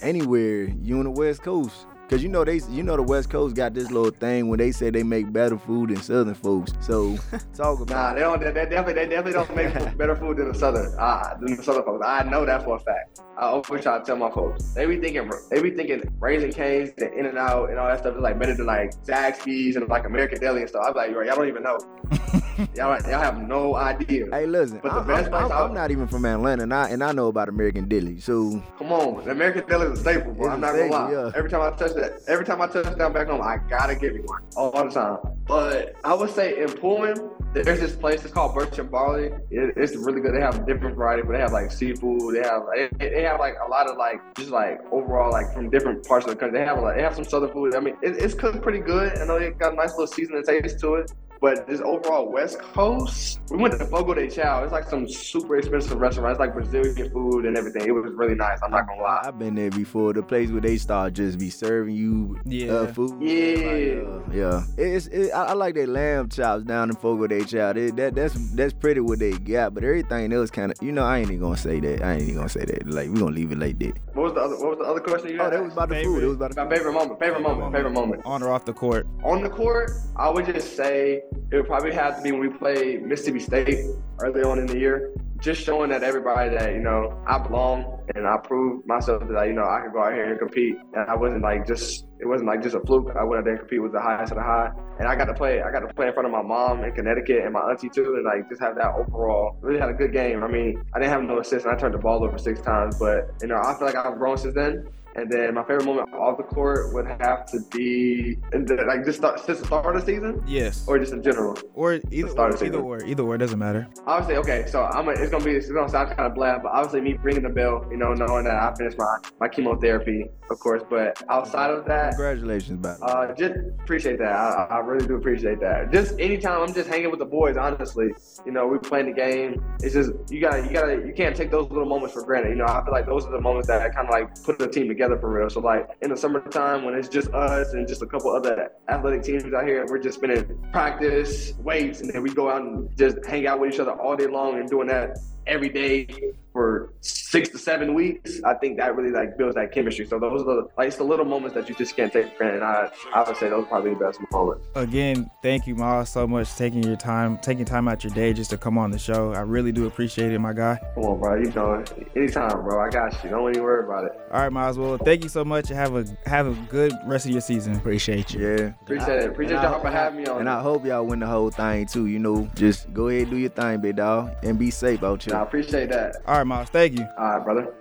Anywhere 0.00 0.64
you 0.64 0.98
on 0.98 1.04
the 1.04 1.10
West 1.10 1.42
Coast. 1.42 1.86
Cause 2.12 2.22
you 2.22 2.28
know 2.28 2.44
they, 2.44 2.60
you 2.68 2.82
know 2.82 2.94
the 2.94 3.02
West 3.02 3.30
Coast 3.30 3.56
got 3.56 3.72
this 3.72 3.90
little 3.90 4.10
thing 4.10 4.50
when 4.50 4.58
they 4.58 4.70
say 4.70 4.90
they 4.90 5.02
make 5.02 5.32
better 5.32 5.56
food 5.56 5.88
than 5.88 5.96
Southern 6.02 6.34
folks. 6.34 6.74
So 6.80 7.16
talk 7.54 7.80
about. 7.80 7.88
Nah, 7.88 8.12
they 8.12 8.20
don't. 8.20 8.38
They, 8.38 8.52
they 8.52 8.66
definitely, 8.66 8.92
they 8.92 9.06
definitely 9.06 9.32
don't 9.32 9.56
make 9.56 9.96
better 9.96 10.14
food 10.14 10.36
than 10.36 10.52
the 10.52 10.58
Southern. 10.58 10.94
Ah, 10.98 11.38
than 11.40 11.56
the 11.56 11.62
Southern 11.62 11.84
folks. 11.84 12.04
I 12.06 12.22
know 12.24 12.44
that 12.44 12.64
for 12.64 12.76
a 12.76 12.80
fact. 12.80 13.22
I 13.38 13.46
always 13.46 13.82
try 13.82 13.98
to 13.98 14.04
tell 14.04 14.16
my 14.16 14.30
folks. 14.30 14.74
They 14.74 14.84
be 14.84 14.98
thinking, 14.98 15.30
they 15.50 15.62
be 15.62 15.70
thinking 15.70 16.02
Raising 16.20 16.52
Cane's 16.52 16.92
the 16.98 17.10
In 17.14 17.24
and 17.24 17.38
Out 17.38 17.70
and 17.70 17.78
all 17.78 17.88
that 17.88 18.00
stuff 18.00 18.14
is 18.14 18.20
like 18.20 18.38
better 18.38 18.54
than 18.54 18.66
like 18.66 18.90
Zaxby's 19.06 19.76
and 19.76 19.88
like 19.88 20.04
American 20.04 20.38
Deli 20.38 20.60
and 20.60 20.68
stuff. 20.68 20.84
I'm 20.88 20.94
like, 20.94 21.12
y'all 21.12 21.24
don't 21.24 21.48
even 21.48 21.62
know. 21.62 21.78
y'all, 22.74 23.00
y'all 23.02 23.20
have 23.20 23.46
no 23.46 23.76
idea. 23.76 24.26
Hey, 24.30 24.46
listen, 24.46 24.80
but 24.82 24.92
the 24.92 25.12
I, 25.12 25.22
best 25.22 25.32
I'm, 25.32 25.46
I'm, 25.46 25.52
I'm, 25.52 25.74
not 25.74 25.90
even 25.90 26.06
from 26.06 26.24
Atlanta, 26.24 26.64
and 26.64 26.74
I 26.74 26.88
and 26.88 27.02
I 27.02 27.12
know 27.12 27.28
about 27.28 27.48
American 27.48 27.88
Deli. 27.88 28.20
So 28.20 28.62
come 28.78 28.92
on, 28.92 29.24
the 29.24 29.30
American 29.30 29.66
Deli 29.68 29.92
is 29.92 29.98
a 29.98 30.02
staple, 30.02 30.32
bro. 30.32 30.50
I'm 30.50 30.60
not 30.60 30.74
gonna 30.74 30.90
lie. 30.90 31.12
Yeah. 31.12 31.30
Every 31.34 31.50
time 31.50 31.62
I 31.62 31.76
touch 31.76 31.94
that, 31.94 32.22
every 32.28 32.44
time 32.44 32.60
I 32.60 32.66
touch 32.66 32.96
down 32.98 33.12
back 33.12 33.28
home, 33.28 33.40
I 33.40 33.58
gotta 33.68 33.94
get 33.94 34.14
me 34.14 34.20
one 34.20 34.42
all, 34.56 34.70
the 34.72 34.90
time. 34.90 35.18
But 35.46 35.94
I 36.04 36.14
would 36.14 36.30
say 36.30 36.62
in 36.62 36.72
Pullman, 36.72 37.30
there's 37.54 37.80
this 37.80 37.96
place. 37.96 38.24
It's 38.24 38.32
called 38.32 38.54
Birch 38.54 38.78
and 38.78 38.90
Barley. 38.90 39.26
It, 39.50 39.74
it's 39.76 39.96
really 39.96 40.20
good. 40.20 40.34
They 40.34 40.40
have 40.40 40.66
different 40.66 40.96
variety, 40.96 41.22
but 41.22 41.32
they 41.32 41.40
have 41.40 41.52
like 41.52 41.70
seafood. 41.70 42.34
They 42.34 42.40
have 42.48 42.62
they, 42.98 43.08
they 43.08 43.22
have 43.22 43.40
like 43.40 43.54
a 43.64 43.68
lot 43.68 43.88
of 43.88 43.96
like 43.96 44.20
just 44.36 44.50
like 44.50 44.80
overall 44.90 45.30
like 45.30 45.52
from 45.52 45.70
different 45.70 46.06
parts 46.06 46.26
of 46.26 46.30
the 46.30 46.36
country. 46.36 46.58
They 46.58 46.64
have 46.64 46.80
like 46.80 46.96
they 46.96 47.02
have 47.02 47.14
some 47.14 47.24
southern 47.24 47.50
food. 47.50 47.74
I 47.74 47.80
mean, 47.80 47.96
it, 48.02 48.16
it's 48.18 48.34
cooked 48.34 48.62
pretty 48.62 48.80
good. 48.80 49.18
I 49.18 49.24
know 49.24 49.38
they 49.38 49.50
got 49.50 49.72
a 49.72 49.76
nice 49.76 49.90
little 49.90 50.06
seasoning 50.06 50.42
taste 50.44 50.80
to 50.80 50.96
it. 50.96 51.12
But 51.42 51.66
this 51.66 51.80
overall 51.80 52.30
West 52.30 52.60
Coast, 52.60 53.40
we 53.50 53.56
went 53.56 53.76
to 53.76 53.84
Fogo 53.86 54.14
de 54.14 54.30
Chao. 54.30 54.62
It's 54.62 54.70
like 54.70 54.88
some 54.88 55.08
super 55.08 55.56
expensive 55.56 56.00
restaurant. 56.00 56.30
It's 56.30 56.38
like 56.38 56.54
Brazilian 56.54 57.10
food 57.10 57.46
and 57.46 57.58
everything. 57.58 57.82
It 57.84 57.90
was 57.90 58.12
really 58.14 58.36
nice. 58.36 58.60
I'm 58.62 58.70
not 58.70 58.86
gonna 58.86 59.02
lie. 59.02 59.22
I've 59.24 59.40
been 59.40 59.56
there 59.56 59.68
before. 59.68 60.12
The 60.12 60.22
place 60.22 60.52
where 60.52 60.60
they 60.60 60.76
start 60.76 61.14
just 61.14 61.40
be 61.40 61.50
serving 61.50 61.96
you 61.96 62.36
uh, 62.38 62.42
yeah. 62.46 62.72
Uh, 62.72 62.92
food. 62.92 63.20
Yeah, 63.20 63.56
like, 63.56 64.06
uh, 64.06 64.32
yeah. 64.32 64.64
It's 64.78 65.08
it, 65.08 65.32
I, 65.32 65.46
I, 65.46 65.52
like 65.54 65.74
their 65.74 65.88
lamb 65.88 66.28
chops 66.28 66.62
down 66.62 66.90
in 66.90 66.94
Fogo 66.94 67.26
de 67.26 67.44
Chao. 67.44 67.72
They, 67.72 67.90
that 67.90 68.14
that's 68.14 68.34
that's 68.54 68.72
pretty 68.72 69.00
what 69.00 69.18
they 69.18 69.32
got. 69.32 69.74
But 69.74 69.82
everything 69.82 70.32
else 70.32 70.48
kind 70.48 70.70
of, 70.70 70.80
you 70.80 70.92
know, 70.92 71.02
I 71.02 71.18
ain't 71.18 71.26
even 71.26 71.40
gonna 71.40 71.56
say 71.56 71.80
that. 71.80 72.04
I 72.04 72.12
ain't 72.12 72.22
even 72.22 72.36
gonna 72.36 72.48
say 72.50 72.66
that. 72.66 72.86
Like 72.86 73.10
we 73.10 73.18
gonna 73.18 73.34
leave 73.34 73.50
it 73.50 73.58
like 73.58 73.80
that. 73.80 73.98
What 74.14 74.22
was 74.26 74.34
the 74.34 74.40
other? 74.42 74.56
What 74.60 74.68
was 74.70 74.78
the 74.78 74.84
other 74.84 75.00
question 75.00 75.30
you 75.30 75.38
had? 75.38 75.48
Oh, 75.48 75.50
that 75.50 75.64
was 75.64 75.72
about 75.72 75.88
the 75.88 75.96
favorite. 75.96 76.14
food. 76.14 76.22
It 76.22 76.26
was 76.28 76.36
about 76.36 76.54
the 76.54 76.64
my 76.64 76.70
favorite 76.70 76.92
moment. 76.92 77.18
Favorite, 77.18 77.38
favorite 77.38 77.42
moment, 77.42 77.58
moment. 77.58 77.74
Favorite 77.74 77.92
moment. 77.92 78.22
On 78.26 78.42
or 78.44 78.52
off 78.52 78.64
the 78.64 78.72
court. 78.72 79.08
On 79.24 79.42
the 79.42 79.50
court, 79.50 79.90
I 80.14 80.30
would 80.30 80.46
just 80.46 80.76
say 80.76 81.22
it 81.50 81.56
would 81.56 81.66
probably 81.66 81.92
have 81.92 82.16
to 82.16 82.22
be 82.22 82.32
when 82.32 82.40
we 82.40 82.48
played 82.48 83.02
Mississippi 83.02 83.40
State 83.40 83.78
early 84.20 84.42
on 84.42 84.58
in 84.58 84.66
the 84.66 84.78
year. 84.78 85.14
Just 85.40 85.62
showing 85.62 85.90
that 85.90 86.04
everybody 86.04 86.50
that, 86.56 86.72
you 86.72 86.80
know, 86.80 87.20
I 87.26 87.36
belong 87.38 88.00
and 88.14 88.26
I 88.26 88.36
proved 88.44 88.86
myself 88.86 89.22
that, 89.28 89.46
you 89.48 89.54
know, 89.54 89.64
I 89.64 89.80
could 89.82 89.92
go 89.92 90.00
out 90.04 90.12
here 90.12 90.30
and 90.30 90.38
compete. 90.38 90.76
And 90.94 91.10
I 91.10 91.16
wasn't 91.16 91.42
like 91.42 91.66
just, 91.66 92.06
it 92.20 92.26
wasn't 92.26 92.48
like 92.48 92.62
just 92.62 92.76
a 92.76 92.80
fluke. 92.80 93.08
I 93.18 93.24
went 93.24 93.40
out 93.40 93.44
there 93.44 93.54
and 93.54 93.60
compete 93.60 93.82
with 93.82 93.92
the 93.92 94.00
highest 94.00 94.30
of 94.30 94.38
the 94.38 94.44
high. 94.44 94.70
And 95.00 95.08
I 95.08 95.16
got 95.16 95.24
to 95.24 95.34
play, 95.34 95.60
I 95.60 95.72
got 95.72 95.80
to 95.80 95.92
play 95.94 96.06
in 96.06 96.14
front 96.14 96.26
of 96.26 96.32
my 96.32 96.42
mom 96.42 96.84
in 96.84 96.92
Connecticut 96.92 97.42
and 97.42 97.52
my 97.52 97.60
auntie 97.60 97.88
too. 97.88 98.14
And 98.14 98.24
like 98.24 98.48
just 98.48 98.62
have 98.62 98.76
that 98.76 98.94
overall, 98.94 99.58
really 99.60 99.80
had 99.80 99.90
a 99.90 99.94
good 99.94 100.12
game. 100.12 100.44
I 100.44 100.48
mean, 100.48 100.80
I 100.94 101.00
didn't 101.00 101.10
have 101.10 101.22
no 101.24 101.40
assists 101.40 101.66
and 101.66 101.74
I 101.74 101.76
turned 101.76 101.94
the 101.94 101.98
ball 101.98 102.22
over 102.24 102.38
six 102.38 102.60
times, 102.60 102.96
but, 102.98 103.34
you 103.42 103.48
know, 103.48 103.58
I 103.58 103.74
feel 103.74 103.86
like 103.88 103.96
I've 103.96 104.18
grown 104.18 104.38
since 104.38 104.54
then. 104.54 104.86
And 105.14 105.30
then 105.30 105.54
my 105.54 105.62
favorite 105.62 105.84
moment 105.84 106.12
off 106.14 106.38
the 106.38 106.42
court 106.42 106.92
would 106.94 107.06
have 107.06 107.44
to 107.46 107.60
be 107.70 108.36
the, 108.50 108.84
like 108.86 109.04
just 109.04 109.18
start, 109.18 109.40
since 109.40 109.60
the 109.60 109.66
start 109.66 109.94
of 109.94 110.04
the 110.04 110.12
season. 110.12 110.42
Yes. 110.46 110.84
Or 110.86 110.98
just 110.98 111.12
in 111.12 111.22
general. 111.22 111.56
Or 111.74 112.00
either 112.10 112.28
start 112.30 112.60
or, 112.60 112.64
either 112.64 112.78
or 112.78 113.04
either 113.04 113.22
or 113.22 113.36
doesn't 113.36 113.58
matter. 113.58 113.88
Obviously, 114.06 114.36
okay. 114.36 114.64
So 114.68 114.82
I'm 114.82 115.08
a, 115.08 115.12
it's 115.12 115.30
gonna 115.30 115.44
be 115.44 115.52
it's 115.52 115.70
gonna 115.70 115.88
sound 115.88 116.16
kind 116.16 116.26
of 116.26 116.34
bland, 116.34 116.62
but 116.62 116.72
obviously 116.72 117.00
me 117.02 117.18
ringing 117.22 117.42
the 117.42 117.50
bell, 117.50 117.86
you 117.90 117.96
know, 117.96 118.14
knowing 118.14 118.44
that 118.44 118.54
I 118.54 118.74
finished 118.74 118.98
my 118.98 119.18
my 119.40 119.48
chemotherapy, 119.48 120.26
of 120.50 120.58
course. 120.58 120.82
But 120.88 121.22
outside 121.28 121.70
of 121.70 121.84
that, 121.86 122.12
congratulations, 122.12 122.82
man. 122.82 122.96
Uh, 123.02 123.34
just 123.34 123.54
appreciate 123.82 124.18
that. 124.18 124.32
I, 124.32 124.66
I 124.70 124.78
really 124.78 125.06
do 125.06 125.16
appreciate 125.16 125.60
that. 125.60 125.92
Just 125.92 126.18
anytime 126.18 126.62
I'm 126.62 126.72
just 126.72 126.88
hanging 126.88 127.10
with 127.10 127.18
the 127.18 127.26
boys, 127.26 127.56
honestly, 127.56 128.12
you 128.46 128.52
know, 128.52 128.66
we 128.66 128.78
playing 128.78 129.06
the 129.06 129.12
game. 129.12 129.62
It's 129.82 129.94
just 129.94 130.12
you 130.30 130.40
gotta 130.40 130.62
you 130.62 130.72
gotta 130.72 131.02
you 131.06 131.12
can't 131.14 131.36
take 131.36 131.50
those 131.50 131.68
little 131.70 131.86
moments 131.86 132.14
for 132.14 132.24
granted. 132.24 132.50
You 132.50 132.56
know, 132.56 132.66
I 132.66 132.82
feel 132.82 132.92
like 132.92 133.06
those 133.06 133.26
are 133.26 133.32
the 133.32 133.40
moments 133.40 133.68
that 133.68 133.94
kind 133.94 134.08
of 134.08 134.12
like 134.12 134.42
put 134.42 134.58
the 134.58 134.68
team 134.68 134.88
together 134.88 135.01
for 135.08 135.30
real. 135.30 135.50
So 135.50 135.60
like 135.60 135.88
in 136.02 136.10
the 136.10 136.16
summertime 136.16 136.84
when 136.84 136.94
it's 136.94 137.08
just 137.08 137.32
us 137.32 137.72
and 137.72 137.86
just 137.86 138.02
a 138.02 138.06
couple 138.06 138.34
other 138.34 138.70
athletic 138.88 139.22
teams 139.22 139.44
out 139.52 139.66
here, 139.66 139.84
we're 139.88 139.98
just 139.98 140.18
spending 140.18 140.58
practice, 140.72 141.52
weights, 141.58 142.00
and 142.00 142.12
then 142.12 142.22
we 142.22 142.32
go 142.32 142.50
out 142.50 142.62
and 142.62 142.96
just 142.96 143.24
hang 143.26 143.46
out 143.46 143.60
with 143.60 143.74
each 143.74 143.80
other 143.80 143.92
all 143.92 144.16
day 144.16 144.26
long 144.26 144.58
and 144.58 144.68
doing 144.68 144.88
that 144.88 145.18
every 145.46 145.68
day 145.68 146.06
for 146.52 146.92
six 147.00 147.48
to 147.50 147.58
seven 147.58 147.94
weeks, 147.94 148.40
I 148.44 148.54
think 148.54 148.76
that 148.78 148.94
really 148.94 149.10
like 149.10 149.36
builds 149.38 149.54
that 149.54 149.72
chemistry. 149.72 150.06
So 150.06 150.18
those 150.18 150.42
are 150.42 150.44
the 150.44 150.68
like 150.76 150.88
it's 150.88 150.96
the 150.96 151.04
little 151.04 151.24
moments 151.24 151.54
that 151.54 151.68
you 151.68 151.74
just 151.74 151.96
can't 151.96 152.12
take 152.12 152.32
for 152.32 152.38
granted. 152.38 152.62
I 152.62 152.90
I 153.14 153.22
would 153.22 153.36
say 153.36 153.48
those 153.48 153.64
are 153.64 153.68
probably 153.68 153.94
the 153.94 154.00
best 154.00 154.20
moments. 154.30 154.66
Again, 154.74 155.30
thank 155.42 155.66
you, 155.66 155.74
Myles, 155.74 156.10
so 156.10 156.26
much 156.26 156.48
for 156.48 156.58
taking 156.58 156.82
your 156.82 156.96
time, 156.96 157.38
taking 157.38 157.64
time 157.64 157.88
out 157.88 158.04
your 158.04 158.12
day 158.12 158.32
just 158.32 158.50
to 158.50 158.58
come 158.58 158.78
on 158.78 158.90
the 158.90 158.98
show. 158.98 159.32
I 159.32 159.40
really 159.40 159.72
do 159.72 159.86
appreciate 159.86 160.32
it, 160.32 160.38
my 160.38 160.52
guy. 160.52 160.78
Come 160.94 161.04
on, 161.04 161.20
bro. 161.20 161.36
You 161.36 161.50
know, 161.52 161.84
anytime, 162.14 162.62
bro. 162.62 162.80
I 162.80 162.90
got 162.90 163.22
you. 163.24 163.30
Don't 163.30 163.50
even 163.50 163.62
worry 163.62 163.84
about 163.84 164.04
it. 164.04 164.12
All 164.30 164.40
right, 164.40 164.52
Myles. 164.52 164.78
Well, 164.78 164.98
thank 164.98 165.22
you 165.22 165.28
so 165.28 165.44
much. 165.44 165.68
Have 165.68 165.94
a 165.94 166.04
have 166.26 166.46
a 166.46 166.54
good 166.68 166.92
rest 167.06 167.26
of 167.26 167.32
your 167.32 167.40
season. 167.40 167.76
Appreciate 167.76 168.34
you. 168.34 168.46
Yeah. 168.46 168.72
Appreciate 168.82 169.22
it. 169.22 169.30
Appreciate 169.30 169.62
y'all 169.62 169.80
for 169.80 169.90
having 169.90 170.22
me 170.22 170.26
on. 170.26 170.40
And 170.40 170.48
I 170.48 170.60
hope 170.60 170.84
y'all 170.84 171.06
win 171.06 171.20
the 171.20 171.26
whole 171.26 171.50
thing 171.50 171.86
too. 171.86 172.06
You 172.06 172.18
know, 172.18 172.50
just 172.54 172.92
go 172.92 173.08
ahead 173.08 173.22
and 173.22 173.30
do 173.30 173.36
your 173.38 173.50
thing, 173.50 173.80
big 173.80 173.96
dog, 173.96 174.32
and 174.42 174.58
be 174.58 174.70
safe 174.70 175.02
out 175.02 175.22
here. 175.22 175.34
I 175.34 175.42
appreciate 175.42 175.88
that. 175.90 176.16
All 176.42 176.46
right, 176.48 176.56
Myles. 176.56 176.70
Thank 176.70 176.98
you. 176.98 177.06
All 177.16 177.36
right, 177.36 177.44
brother. 177.44 177.72